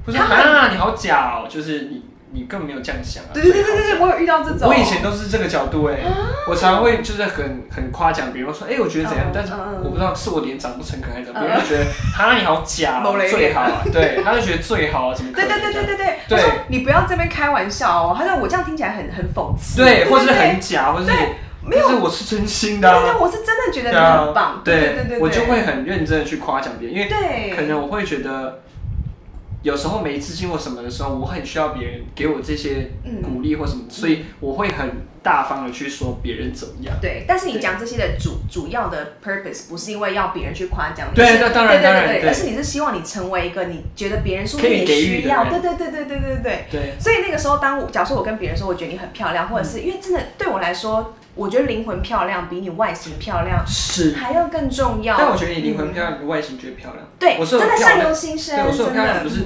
[0.03, 2.01] 不是啊你好假哦，就是你。
[2.33, 3.29] 你根本没有这样想啊！
[3.33, 4.69] 对对对对对，我有遇到这种。
[4.69, 5.99] 我以前都是这个角度哎，
[6.47, 15.49] 我常常会就是很很夸奖别人，说哎，我觉得怎样，但是我不知道是我脸长不诚恳还是怎么，别人就觉得哈你好假，最好啊， 对，他就觉得最好啊，怎么可能？
[15.49, 21.11] 对对对对对对，他说你不要这边开玩笑哦，他说我这样听起来很很讽刺，对，或是很假，或是
[21.63, 28.61] 没有，我是真心的，对对，我是真的觉得你很棒，对对对，我就会很认真的去夸奖别人，因为可能我会觉得。
[29.63, 32.91] 有时候每一次经过什么的时候我很需要别人给我这些
[33.23, 34.89] 鼓励或什么所以我会很
[35.23, 36.95] 大方的去说别人怎么样。
[36.99, 41.15] 对但是你讲这些的主主要的 purpose 不是因为要别人去夸奖你。
[41.15, 42.29] 对那当然对对对。
[42.29, 55.17] 而是你是希望你成为一个你觉得别人说你需要对对对对对对对所以那个时候当假假设我跟别人说我觉得你很漂亮或者是因为真的对我来说我觉得灵魂漂亮比你外形漂亮是还要更重要。
[55.17, 57.05] 但我觉得你灵魂漂亮，你外形觉得漂亮。
[57.17, 58.55] 对，我说真的相由心生。
[58.55, 59.45] 对，我说漂亮不是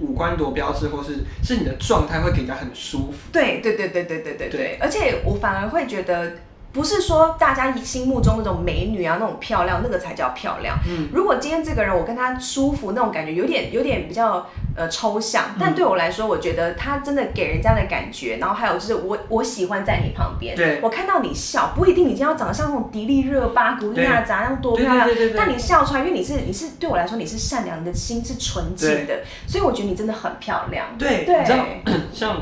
[0.00, 3.18] 五官多标致，或是是你的状态会给人家很舒服。
[3.32, 4.78] 对对对对对对对对。
[4.80, 6.32] 而且我反而会觉得。
[6.72, 10.76] 不是说大家心目中那种美女啊，那种漂亮，那个才叫漂亮。
[10.88, 30.86] 嗯，如果今天这个人我跟他舒服，那种感觉有点有点比较呃抽象，但对我来说，我觉得他真的给人家的感觉，然后还有就是我我喜欢在你旁边，对，我看到你笑，不一定你今天要长得像那种迪丽热巴、古力娜扎那样多漂亮，但你笑出来，因为你是你是对我来说你是善良，你的心是纯净的，所以我觉得你真的很漂亮。
[30.98, 31.82] 对对，
[32.14, 32.36] 像。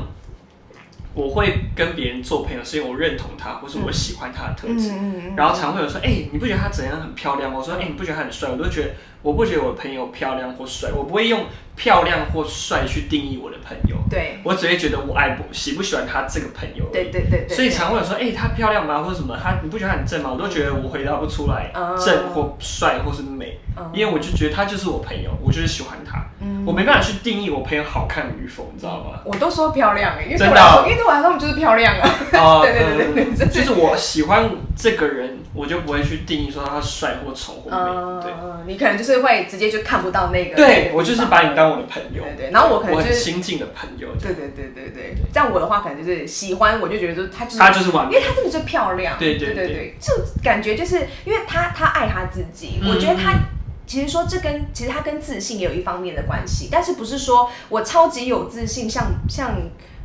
[1.13, 4.91] 我会跟别人做朋友，是因为我认同他，或是我喜欢他的特质。
[4.91, 11.45] 嗯、然后常会有说：“哎、欸，你不觉得他怎样很漂亮？”我说：“哎、欸，你不觉得他很帅？”我都觉得，我不觉得我的朋友漂亮或帅，我不会用
[11.81, 13.95] 漂亮或帅去定义我的朋友。
[14.07, 16.85] 对，我只会觉得我爱不喜不喜欢他这个朋友。
[16.93, 17.55] 对对对，对。
[17.55, 19.01] 所以常会有说：“哎、欸，他漂亮吗？
[19.01, 19.35] 或者什么？
[19.41, 23.57] 他你不觉得他很正吗？”我都觉得我回答不出来正或帅或是美，
[23.93, 26.23] 因为我就觉得他就是我朋友，我就是喜欢他。
[26.67, 29.19] 我没办法去定义我朋友好看与否，你知道吗？
[29.25, 32.09] 我都说漂亮哎，因为对我来说，因为对我来说他们就是漂亮啊。
[32.33, 34.47] 哦， 对对对对对，就是我喜欢
[34.81, 38.23] 这个人，我就不会去定义说他帅或丑或美。
[38.23, 38.33] 对，
[38.65, 40.55] 你可能就是会直接就看不到那个。
[40.55, 42.23] 对，我就是把你当我的朋友。
[42.23, 44.07] 对对，然后我可能就是亲近的朋友。
[44.19, 49.19] 对对对对对，这样我的话可能就是喜欢，我就觉得就是他就是他就是完美，因为他真的最漂亮。
[49.19, 50.11] 对对对对，就
[50.43, 53.33] 感觉就是因为他他爱他自己，我觉得他。
[53.87, 59.51] 其实说这跟其实他跟自信也有一方面的关系，但是不是说我超级有自信，像像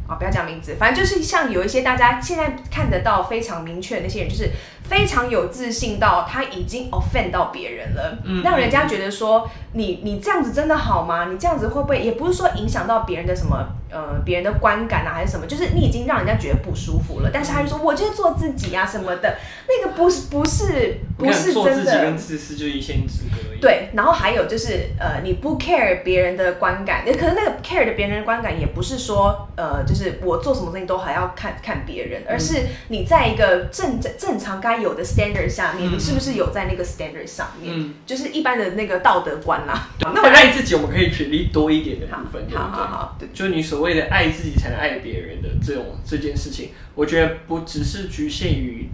[0.06, 4.50] 啊，不要讲名字，反正就是像有一些大家现在看得到非常明确的那些人，就是
[4.88, 11.28] 非常有自信到他已经 offend 到别人了，嗯，让人家觉得说你你这样子真的好吗？
[11.30, 15.46] 你这样子会不会也不是说影响到别人的什么呃别人的观感啊，还是什么？
[15.46, 19.36] 就是你已经让人家觉得不舒服了，但是他就说我就做自己啊什么的，
[19.68, 21.62] 那个不是不是不是真的。
[21.62, 23.60] 做自己跟自私就一线之隔。
[23.60, 30.20] 对，然后还有就是呃你不 care 别人的观感，也可能那个 care 的别人的观感也不是说呃就是。
[30.22, 37.72] 我做什么事情都还要看看别人，而是你在一个正正常该有的 standard 下面，你是不是有在那个 standard 上面？
[37.74, 39.88] 嗯，就是一般的那个道德观啦。
[40.00, 48.88] 那我爱自己，我们可以举例多一点的部分，好好好，对，就你所谓的爱自己才能爱别人的这种这件事情，我觉得不只是局限于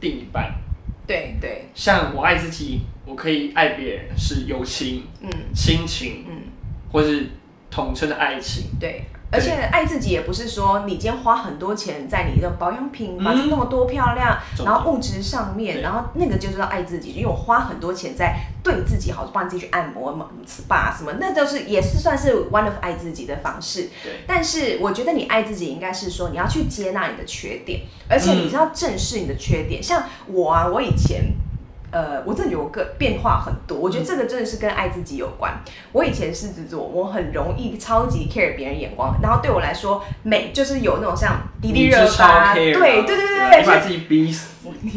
[0.00, 0.54] 另一半。
[1.06, 6.42] 对对，像我爱自己，我可以爱别人是友情，嗯，亲情，嗯，
[6.90, 7.26] 或是
[7.70, 9.04] 统称的爱情，对。
[9.32, 23.88] 而且爱自己也不是说你今天花很多钱在你的保养品，把自己弄得多漂亮，嗯、然后物质上面，然后那个就是要爱自己，因为我花很多钱在对自己好，帮自己去按摩嘛、SPA 什么，那都是也是算是 one of 爱自己的方式。
[24.04, 24.20] 对。
[24.26, 29.80] 但是我觉得你爱自己应该是说你要去接纳你的缺点，而且你是要正视你的缺点。
[29.80, 31.32] 嗯、像我啊，我以前。
[31.92, 35.62] 呃，我真的有个变化很多，我觉得这个真的是跟爱自己有关。
[35.92, 43.16] 我以前狮子座，我很容易超级 care 别人眼光，然后对我来说，美就是有那种像迪丽热巴，对对对对
[43.50, 44.48] 对，你把自己逼死，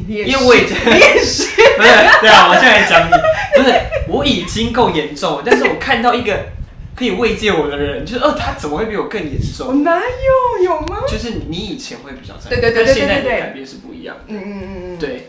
[0.07, 1.89] 因为我已经，你也是，不 是，
[2.21, 3.13] 对啊，我现在讲你，
[3.61, 3.75] 不是，
[4.07, 6.45] 我已经够严重，但是我看到一个
[6.95, 9.67] 可以慰藉我的人，就是，哦，他怎么会比我更严重？
[9.67, 10.63] 我哪有？
[10.63, 11.01] 有吗？
[11.05, 15.27] 就是你以前会比较在意，对对对对对对，现在的改变是不一样的，嗯嗯嗯嗯，对，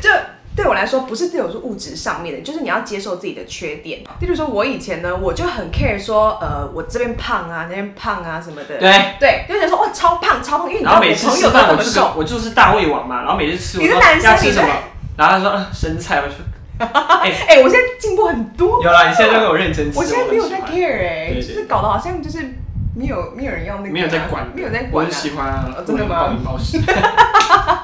[0.00, 0.08] 就。
[0.54, 4.00] 对我来说，不是只有是物质上面的，就是你要接受自己的缺点。
[4.20, 8.78] 例如说，我以前呢，我就很 care 说，呃，我这边胖啊，那边胖啊什么的。
[8.78, 13.22] 对对，就觉得说，哇，超胖超胖，因为你知道我朋友都这么瘦，我就是大胃王嘛。
[13.22, 14.68] 然后每次吃，我说要吃什么，
[15.16, 16.36] 然后他说生菜，我说，
[17.22, 18.82] 哎哎，我现在进步很多。
[18.82, 19.98] 有啦，你现在都给我认真吃。
[19.98, 22.38] 我现在没有在 care 哎，就是搞得好像就是
[22.94, 24.90] 没有没有人要那个，没有在管，没有在管。
[24.92, 26.36] 我很喜欢啊，真的吗？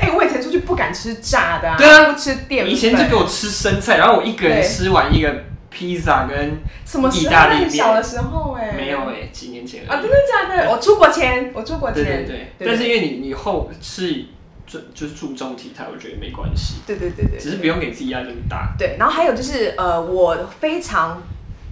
[0.00, 2.72] 哎，我以前出去不敢吃炸的，啊对啊，不吃淀粉。
[2.72, 7.70] 以前就给我吃生菜，然后我一个人吃完一个披萨跟什么意大利面。
[7.70, 10.70] 小的时候哎，没有哎，几年前啊，真的假的？
[10.70, 12.66] 我出国前，我出国前，对对对。
[12.66, 14.26] 但是因为你你后是
[14.66, 16.74] 就就是注重体态，我觉得没关系。
[16.86, 18.74] 对对对对，只是不用给自己压力那么大。
[18.78, 21.22] 对，然后还有就是呃，我非常。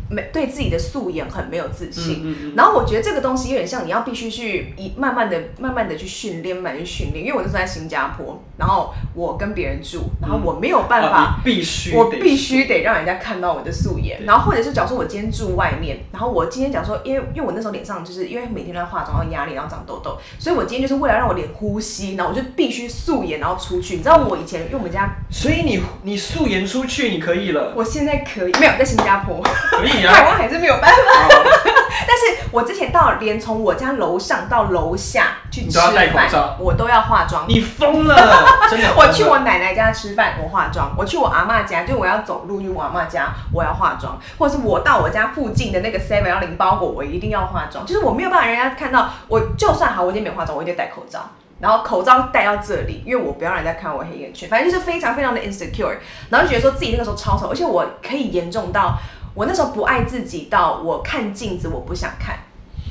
[0.08, 7.24] 没对自己的素颜很没有自信，嗯嗯嗯，然后我觉得这个东西有点像你要必须去一慢慢的、慢慢的去训练，慢慢去训练。
[7.24, 14.24] 因为我那时候在新加坡，然后我跟别人住，然后我没有办法，嗯、必须我必须得让人家看到我的素颜。
[14.24, 23.96] 然后或者是假如说我今天住外面，然后我今天假如说，因为因为我那时候脸上就是因为每天都在化妆，然后压力，然后长痘痘，所以我今天就是为了让我脸呼吸，然后我就必须素颜，然后出去。
[23.96, 27.72] 你知道我以前因为我们家，所以你你素颜出去你可以了。
[27.76, 30.76] 我现在可以，没有在新加坡可以啊，台湾还是没有。
[30.78, 31.28] 办法，
[32.06, 37.44] 但是我之前到连从我家楼上到楼下去吃饭，我都要化妆。
[37.48, 38.14] 你疯了，
[38.70, 38.88] 真的！
[38.94, 47.86] 我去我奶奶家吃饭，我化妆；我去我阿嬷家，就我要走路去我阿嬷家，我要化妆；或者是我到我家附近的那个 Seven 要领包裹，我一定要化妆。
[47.86, 51.20] 就是我没有办法让人家看到，我就算好，我今天没化妆，我一定戴口罩，
[51.60, 54.48] 然后口罩戴到这里，因为我不要让人家看我黑眼圈。
[54.48, 55.96] 反正就是非常非常的 insecure，
[56.28, 58.98] 然后就觉得说自己那个时候超丑，而且我可以严重到。
[59.36, 62.38] 我那时候不爱自己到我看镜子我不想看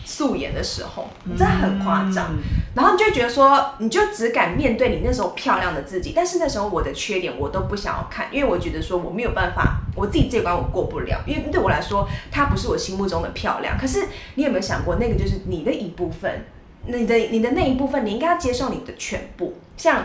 [0.05, 2.27] 素颜的时候，真的很夸张。
[2.29, 2.37] 嗯、
[2.75, 13.75] 然后你就觉得说，你就只敢面对你那时候漂亮的自己，但是那时候我的缺点我都不想要看，因为我觉得说我没有办法，我自己这关我过不了，因为对我来说它不是我心目中的漂亮。
[13.75, 14.05] 可是
[14.35, 16.45] 你有没有想过，那个就是你的一部分，
[16.85, 20.03] 你的你的那一部分，你应该要接受你的全部，像。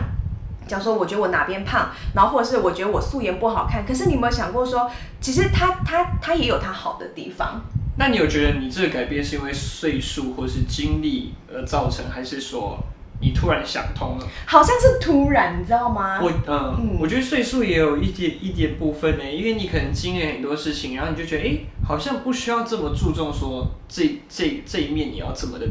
[0.71, 7.59] 假如说我觉得我哪边胖，然后或者是我觉得我素颜不好看，可是你有没有想过说，其实他他他也有他好的地方？
[7.97, 12.79] 那你有觉得你这个改变是因为岁数或是经历而造成，还是说
[13.19, 14.25] 你突然想通了？
[14.45, 16.21] 好像是突然，你知道吗？
[16.23, 25.67] 我嗯，嗯我觉得岁数也有一点一点部分呢，因为你可能经历很多事情，然后你就觉得哎，好像不需要这么注重说这这这一面你要怎么的。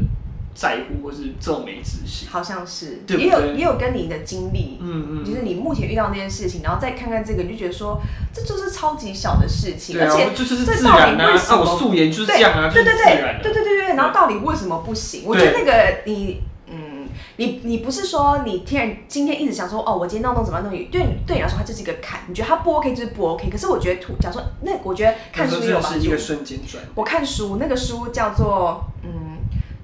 [0.53, 3.01] 在乎或是皱眉仔细，好像是。
[3.07, 8.01] 也有也有跟你的经历，嗯嗯就是你目前遇到那件事情，然后再看看这个，你就觉得说，
[8.33, 9.99] 这就是超级小的事情。
[9.99, 11.65] 而且，就是这到底为什么？
[11.77, 12.69] 素颜就是这样。
[12.73, 15.23] 对对对，对对对对，然后到底为什么不行？
[15.25, 16.41] 我觉得那个你
[17.37, 23.49] 你你不是说你天然今天一直想说哦，我今天闹钟怎么弄，对你对你来说它就是一个坎，你觉得它不 OK 就是不 OK。
[23.49, 26.83] 可是我觉得图，假如说，那我觉得看书有，是一个瞬间转。
[26.93, 29.30] 我看书，那个书叫做嗯。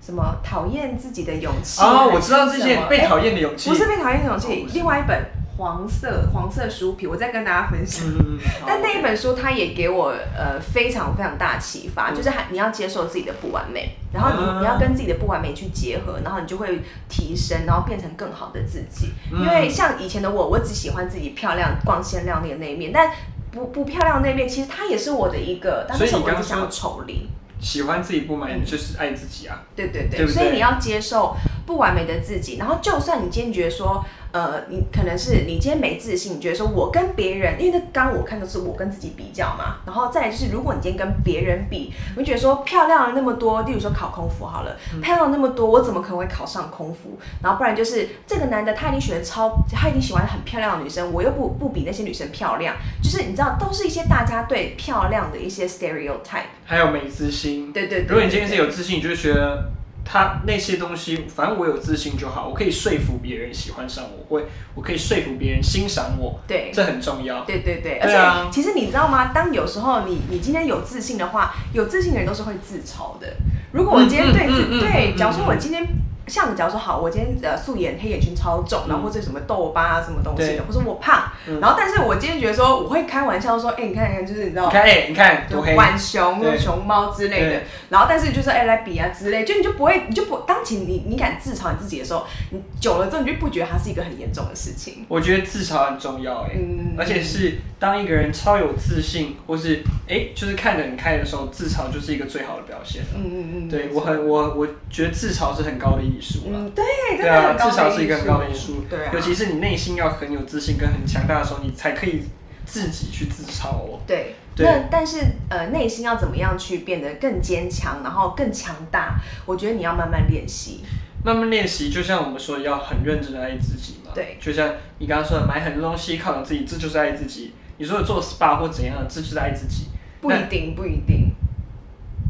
[0.07, 5.25] 什么讨厌自己的勇气哦，我知道这些被讨厌的勇气，不是被讨厌的勇气，另外一本。
[5.57, 8.05] 黄色黄色书皮，我再跟大家分享。
[8.07, 16.79] 嗯、 但那一本书，它也给我呃非常非常大启发，嗯、就是还你要接受自己的不完美，然后你、嗯、你要跟自己的不完美去结合，然后你就会
[17.09, 19.11] 提升，然后变成更好的自己。
[19.33, 23.09] 嗯、因为像以前的我，我只喜欢自己漂亮、光鲜亮丽的那一面，但
[23.49, 27.27] 不不漂亮的那一面，其实它也是我的一个，但是我不想要抽离。
[27.59, 29.63] 喜欢自己不满意，就是爱自己啊。
[29.75, 31.35] 对对对，对对所以你要接受
[31.65, 34.03] 不完美的自己，然后就算你坚决说。
[34.31, 47.17] 呃，你可能是你今天没自信，你觉得说我跟别人，因为那刚我看的是我跟自己比较嘛，然后再来就是如果你今天跟别人比，你觉得说漂亮了那么多，例如说考空服好了，嗯、漂亮那么多，我怎么可能会考上空服？
[47.41, 57.71] 然后不然就是这个男的他已经选的超，他已经喜欢很漂亮的女生，我又不不比那些女生漂亮，就是你知道，都是一些大家对漂亮的一些 stereotype，还有没自信。
[57.71, 59.71] 对对，对，对，对，对，如果你今天是有自信，你就觉得。
[60.09, 67.43] 他那些东西，反正我有自信就好，我可以说服别人喜欢上我，会，我可以说服别人欣赏我，对，这很重要。
[67.43, 69.33] 对对对，对啊，而且其实你知道吗？
[69.33, 73.35] 当有时候你你今天有自信的话，有自信的人都是会自嘲的。
[73.73, 75.85] 如果我今天对自、嗯嗯嗯、对，假如说我今天。
[76.27, 81.23] 像假如说好，我今天呃素颜黑眼圈超重，然后或者什么痘疤啊什么东西的，或者我胖，
[81.61, 95.05] 然后但是我今天觉得说我会开玩笑说，哎你看你看就是你知道，你看哎你看多黑，浣熊、熊猫之类的，然后但是就是哎来比啊之类，就你就不会你就不当起你你敢自嘲你自己的时候，你久了之后你就不觉得它是一个很严重的事情。
[95.07, 96.51] 我觉得自嘲很重要哎，
[96.97, 103.01] 而且是当一个人超有自信，或是哎就是看得很开的时候，自嘲就是一个最好的表现。
[103.15, 106.83] 嗯嗯嗯，对我很我我觉得自嘲是很高的艺术嗯，对，
[107.17, 108.83] 对啊，至少是一个很高的艺术。
[108.89, 112.23] 对啊，尤其是你内心要很有自信跟很强大的时候，你才可以
[112.65, 113.99] 自己去自嘲哦。
[114.07, 119.19] 对，对那但是呃，内心要怎么样去变得更坚强，然后更强大？
[119.45, 120.81] 我觉得你要慢慢练习，
[121.23, 121.89] 慢慢练习。
[121.89, 124.11] 就像我们说，要很认真的爱自己嘛。
[124.15, 127.53] 对，就像你刚刚说的，买很多东西犒赏自己，这就是爱自己。
[127.77, 129.87] 你说的做 SPA 或怎样，这就是爱自己。
[130.19, 131.31] 不一定，不一定。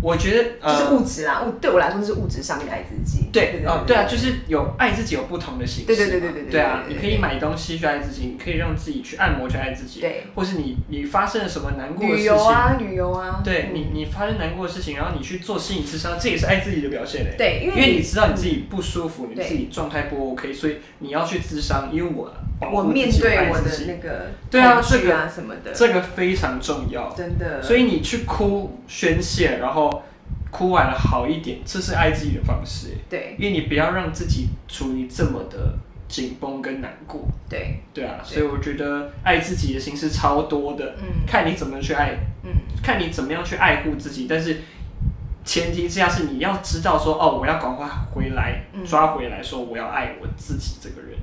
[0.01, 3.29] 我觉得就是物质啊，物对我来说是物质上面爱自己。
[3.31, 5.87] 对，哦，对啊，就是有爱自己有不同的形式。
[5.87, 6.51] 对对对对对对。
[6.51, 9.99] 对啊，你可以买东西去爱自己，你可以让自己去按摩去爱自己。
[9.99, 10.27] 对。
[10.35, 12.23] 或是你你发生了什么难过的事情？
[12.23, 13.41] 旅游啊，旅游啊。
[13.43, 17.35] 对你你发生难过的事情，然后你去做心理咨商，这也是爱自己的表现嘞。
[17.37, 22.31] 对，因为你知道你自己不舒服，你自己状态不 OK，所以你要去咨商，因为我
[22.71, 27.61] 我面对我的那个对啊，这个啊什么的，这个非常重要，真的。
[27.63, 29.86] 所以你去哭宣泄，然后。
[30.57, 32.97] 哭完了好一点，这是爱自己的方式。
[33.09, 35.77] 对，因为你不要让自己处于这么的
[36.07, 37.27] 紧绷跟难过。
[37.47, 40.95] 对，对啊，所以我觉得爱自己的心是超多的。
[41.01, 42.51] 嗯，看你怎么去爱，嗯，
[42.81, 44.61] 看你怎么样去爱护自己，但是。
[45.47, 51.17] 前提之下是你要知道说哦，我要赶快回来，抓回来说我要爱我自己这个人。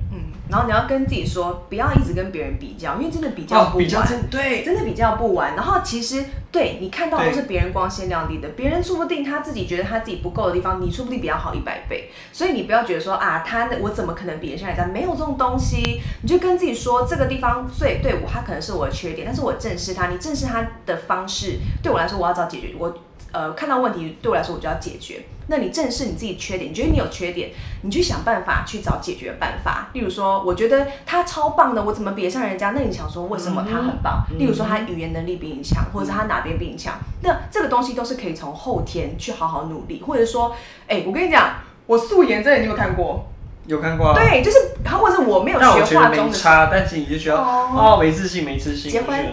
[0.45, 3.71] 嗯，然后你要跟自己说，不要一直跟别人比较，因为真的比较不完。
[3.73, 5.55] 哦、比较真对，真的比较不完。
[5.55, 12.11] 然后其实对你看到都是别人光鲜亮丽的，别人说不定他自己觉得他自己不够的地方，你说不定比较好一百倍。
[12.31, 14.85] 所以你不要觉得说啊，他我怎么可能比得上人家？
[14.85, 20.07] 没有这种东西，你就跟自己说这个地方最对我，他可能是我的缺点，但是我正视他。
[20.07, 22.93] 你正视他的方式，对我来说，我要找解决我。
[23.35, 25.25] 呃，看到问题对我来说，我就要解决。
[25.47, 27.49] 那你正视你自己缺点，你觉得你有缺点，
[27.81, 29.89] 你去想办法去找解决办法。
[29.91, 32.71] 例如说，我觉得他超棒的，我怎么比得上人家？
[32.73, 34.23] 那你想说为什么他很棒？
[34.31, 36.93] 嗯、例如说他语言能力比你强，或者是他哪边比你强？
[37.23, 40.55] 那这个东西都是可以从后天去好好努力，或者说，
[40.87, 41.55] 哎、欸，我跟你讲，
[41.87, 43.27] 我素颜这你有没有看过？
[43.67, 44.13] 有看过啊？
[44.15, 48.91] 对，就是他，或者是我没有学化妆的，没差，但是你就觉得哦，没自信，没自信。
[48.91, 49.17] 结婚，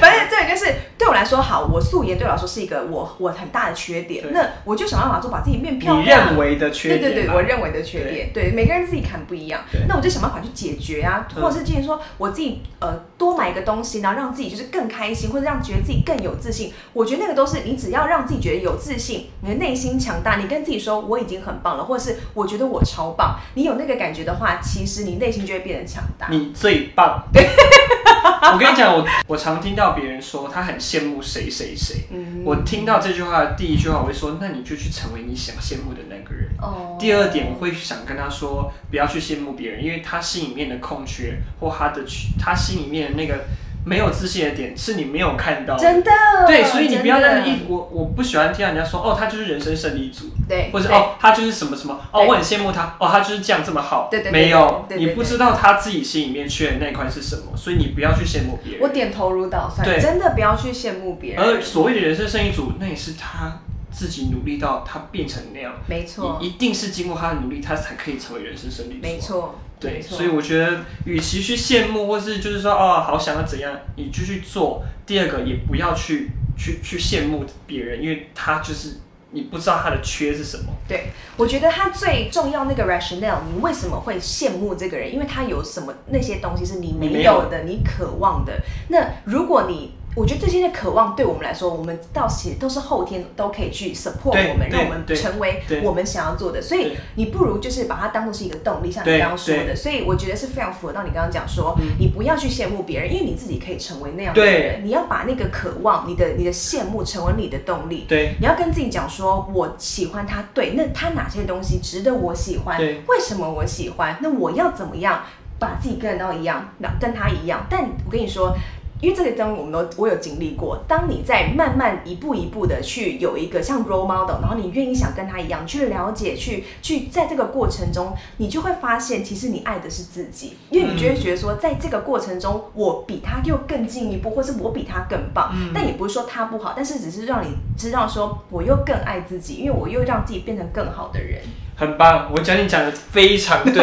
[0.00, 6.04] 反正这个就是对我来说好，我素颜对我来说是一个我我很大的缺点，那我就想办法做把自己变漂亮。
[6.04, 7.00] 你认为的缺点？
[7.00, 16.72] 对对对，我认为的缺点，对每个人自己看不一样，那我就想办法去解决啊，或者是建议说我自己呃多买一个东西，然后让自己就是更开心，或者让觉得自己更有自信。
[16.92, 23.36] 我觉得那个都是你只要让自己觉得有自信，你的内心强大，你跟自己说我已经很棒了，或者是我觉得我超棒。
[23.54, 26.28] 你有那个感觉的话，其实你内心就会变得强大。
[26.30, 27.22] 你最棒。
[27.32, 27.46] 对，
[28.52, 32.06] 我跟你讲，我我常听到别人说他很羡慕谁谁谁。
[32.10, 32.42] 嗯。
[32.44, 36.48] 我听到这句话的第一句话，我会说，那你就去成为你想羡慕的那个人。
[36.60, 36.96] 哦。
[36.98, 42.02] 第二点，我会想跟他说，不要去羡慕别人，因为他心里面的空缺或他的
[42.38, 43.44] 他心里面的那个。
[43.86, 46.10] 没有自信的点是你没有看到，真的。
[46.44, 58.82] 对，所以你不要在那一我我不喜欢听人家说哦，他就是人生胜利组，对，或者哦，他就是什么什么哦，我很羡慕他哦，他就是这样这么好，对对，没有，你不知道他自己心里面缺的那块是什么，所以你不要去羡慕别人。
[58.82, 61.44] 我点头如捣蒜，对，真的不要去羡慕别人。
[61.44, 63.60] 而所谓的人生胜利组，那也是他
[63.92, 68.98] 自己努力到他变成那样，没错，一定是经过他的努力，他才可以成为人生胜利组。
[69.00, 74.84] 没错，对，所以我觉得，与其去羡慕，或是就是说，哦，好想要怎样，你就去做。
[75.04, 78.98] 第二个，也不要去去去羡慕别人，因为他就是。
[79.32, 80.72] 你不知道他的缺是什么？
[80.88, 85.12] 对，我觉得他最重要那个 rationale，你为什么会羡慕这个人？
[85.12, 88.62] 因为他有什么那些东西是你没有的，你渴望的。
[88.88, 96.62] 那如果你我觉得这些的渴望对我们来说，我们到其实都是后天都可以去 support 我们，让我们成为我们想要做的。
[96.62, 99.76] 所以你不如就是把它当做是一个动力，像你刚刚说的。
[99.76, 104.82] 所以我觉得是非常符合到你刚刚讲说，你不要去羡慕别人，因为你自己可以成为那样的人。
[104.82, 108.06] 你要把那个渴望，你的你的羡慕成为你的动力。
[108.08, 112.78] 对，你要跟自己讲说，我喜欢他，对，那他哪些东西值得我喜欢？
[112.78, 114.16] 对，为什么我喜欢？
[114.22, 115.24] 那我要怎么样
[115.58, 117.66] 把自己跟人都一样，跟他一样？
[117.68, 118.56] 但我跟你说。
[119.00, 120.82] 因为这个东西我们都我有经历过。
[120.88, 130.56] 当你在慢慢一步一步的去有一个像 role model，然后你愿意想跟他一样去了解，去去在这个过程中，你就会发现，其实你爱的是自己。
[130.70, 135.54] 因为你就会觉得说，在这个过程中，我比他又更进一步，或是我比他更棒。
[135.74, 141.42] 但也不是说他不好，但是只是让你知道说，我又更爱自己，因为我又让自己变成更好的人。
[141.76, 143.74] 很棒，我讲你讲的非常对。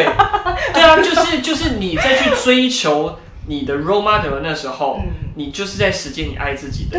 [0.73, 3.15] 对啊，就是就是你在去追求。
[3.45, 6.97] 你的 role model 那时候，嗯、你就是在实践你爱自己的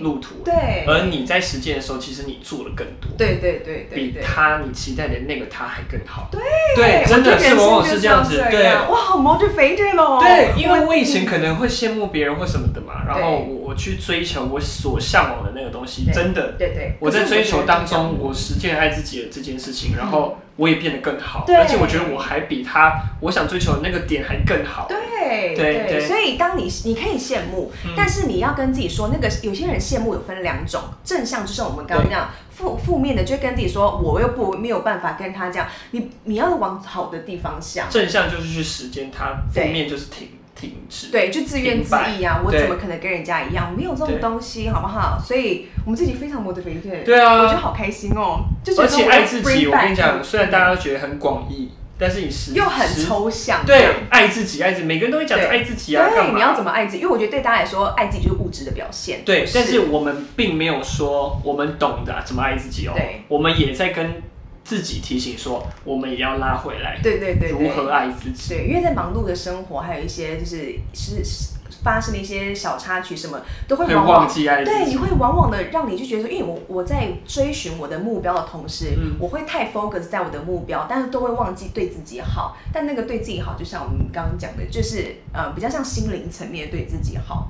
[0.00, 6.40] 路途，对，对，而你在实践的时候，其实你做了更多，对对对，对，比他你期待的那个他还更好，对。
[6.76, 20.38] 对，真的是往往是这样子，对，哇，好 motivated 咯，对，因为我以前可能会羡慕别人或什么的嘛，然后我我去追求我所向往的那个东西，真的，对对，我在追求当中，我实践爱自己的这件事情，然后。
[20.58, 24.88] 我也变得更好，而且我觉得我还比他我想追求的那个点还更好。
[24.88, 37.88] 对对对，所以当你你可以羡慕，但是你要跟自己说，那个有些人羡慕有分两种，正向就是我们刚刚那样，负负面的就跟自己说，我又不没有办法跟他这样，你你要往好的地方想。
[37.88, 40.28] 正向就是去实践它，负面就是停
[40.58, 41.08] 停止。
[41.12, 43.72] 对，就自怨自艾啊，我怎么可能跟人家一样？
[43.76, 45.18] 没有这种东西，好不好？
[45.24, 47.04] 所以我们自己非常 motivated。
[47.04, 48.44] 对啊，我觉得好开心哦。
[48.64, 53.64] 就而且爱自己，我跟你讲，虽然大家都觉得很广义，但是你实又很抽象。
[53.64, 56.08] 对，爱自己，爱自己，每个人都会讲爱自己啊。
[56.08, 57.02] 对，你要怎么爱自己？
[57.02, 59.20] 因为我觉得对大家来说，爱自己就是物质的表现。
[59.24, 62.92] 对，但是我们并没有说我们懂得怎么爱自己哦。
[62.96, 64.22] 对，我们也在跟
[64.68, 67.00] 自己提醒说，我们也要拉回来。
[67.02, 68.54] 对对对，如何爱自己？
[68.54, 71.58] 对，因为在忙碌的生活，还有一些就是是。
[71.80, 82.56] 发生的一些小插曲，什么都会往往对，你会往往的让你就觉得说，因为我我在追寻我的目标的同时，嗯、我会太 focus 在我的目标，但是都会忘记对自己好。
[82.72, 87.46] 但那个对自己好，就像我们刚刚讲的，就是呃比较像心灵层面对自己好。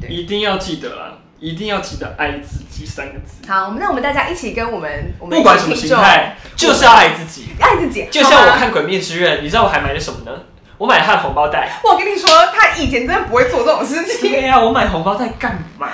[0.00, 3.46] 对，一定要记得啊，一定要记得爱自己三个字。
[3.46, 8.08] 好，那我们大家一起跟我们我们不管什么形态，就是要爱自己，爱自己。
[8.10, 10.32] 就像我看《鬼灭之刃》，你知道我还买了什么呢？
[10.78, 11.68] 我买了他的红包袋。
[11.84, 14.30] 我跟你说，他以前真的不会做这种事情。
[14.30, 15.86] 对呀，我买红包袋干嘛？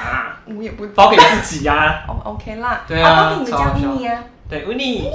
[0.46, 2.02] 我也不包给自己呀。
[2.08, 2.82] 哦，OK 啦。
[2.86, 4.22] 对啊，包给你们家乌尼啊。
[4.48, 5.08] 对，乌尼。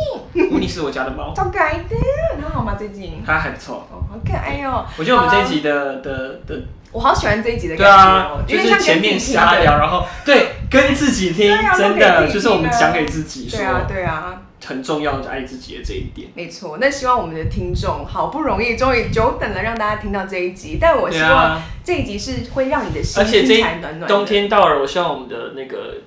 [0.51, 1.33] 乌尼是我家的猫。
[1.33, 1.95] 超可爱的，
[2.41, 2.75] 他好吗？
[2.77, 3.23] 最近。
[3.25, 3.87] 它还不错。
[3.91, 4.85] 哦，好可爱哟。
[4.97, 6.61] 我觉得我们这一集的的的，
[6.95, 8.43] 我好喜欢这一集的感觉哦。
[8.47, 13.59] 就是前面瞎聊，然后对，跟自己听，真的就是我们讲给自己说。
[13.59, 14.41] 对啊，对啊。
[14.65, 16.79] 很重要的爱自己的这一点，没错。
[16.79, 20.79] 那希望我们的听众好不容易，终于久等了，让大家听到这一集。
[20.81, 24.07] 但我希望这一集是会让你的心听起来暖暖。
[24.07, 25.97] 冬天到了，我希望我们的那个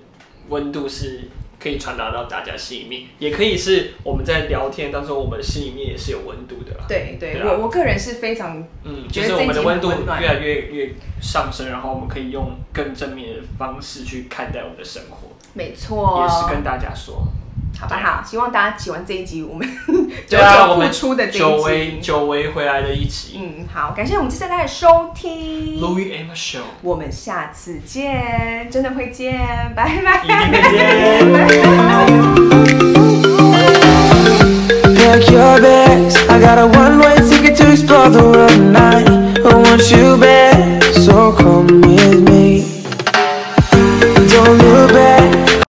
[0.49, 1.29] 温度是
[1.61, 6.73] 可以传达到大家心里面，也可以是我们在聊天当中，我们心里面也是有温度的。
[6.89, 9.91] 对对，对啊、我我个人是非常嗯，就是我们的温度
[10.21, 15.29] 越来越越上升，然后我们可以用更正面的方式去看待我们的生活。
[15.55, 17.27] 没错，也是跟大家说。
[17.81, 19.69] 好不，好，希望大家喜欢这一集，我们
[20.27, 23.39] 久久 付出的这一，久违久违回来的一集。
[23.41, 29.39] 嗯，好，感谢我们下天的收听，Louis M Show，我们下次见，真的会见，
[29.77, 30.25] 拜拜。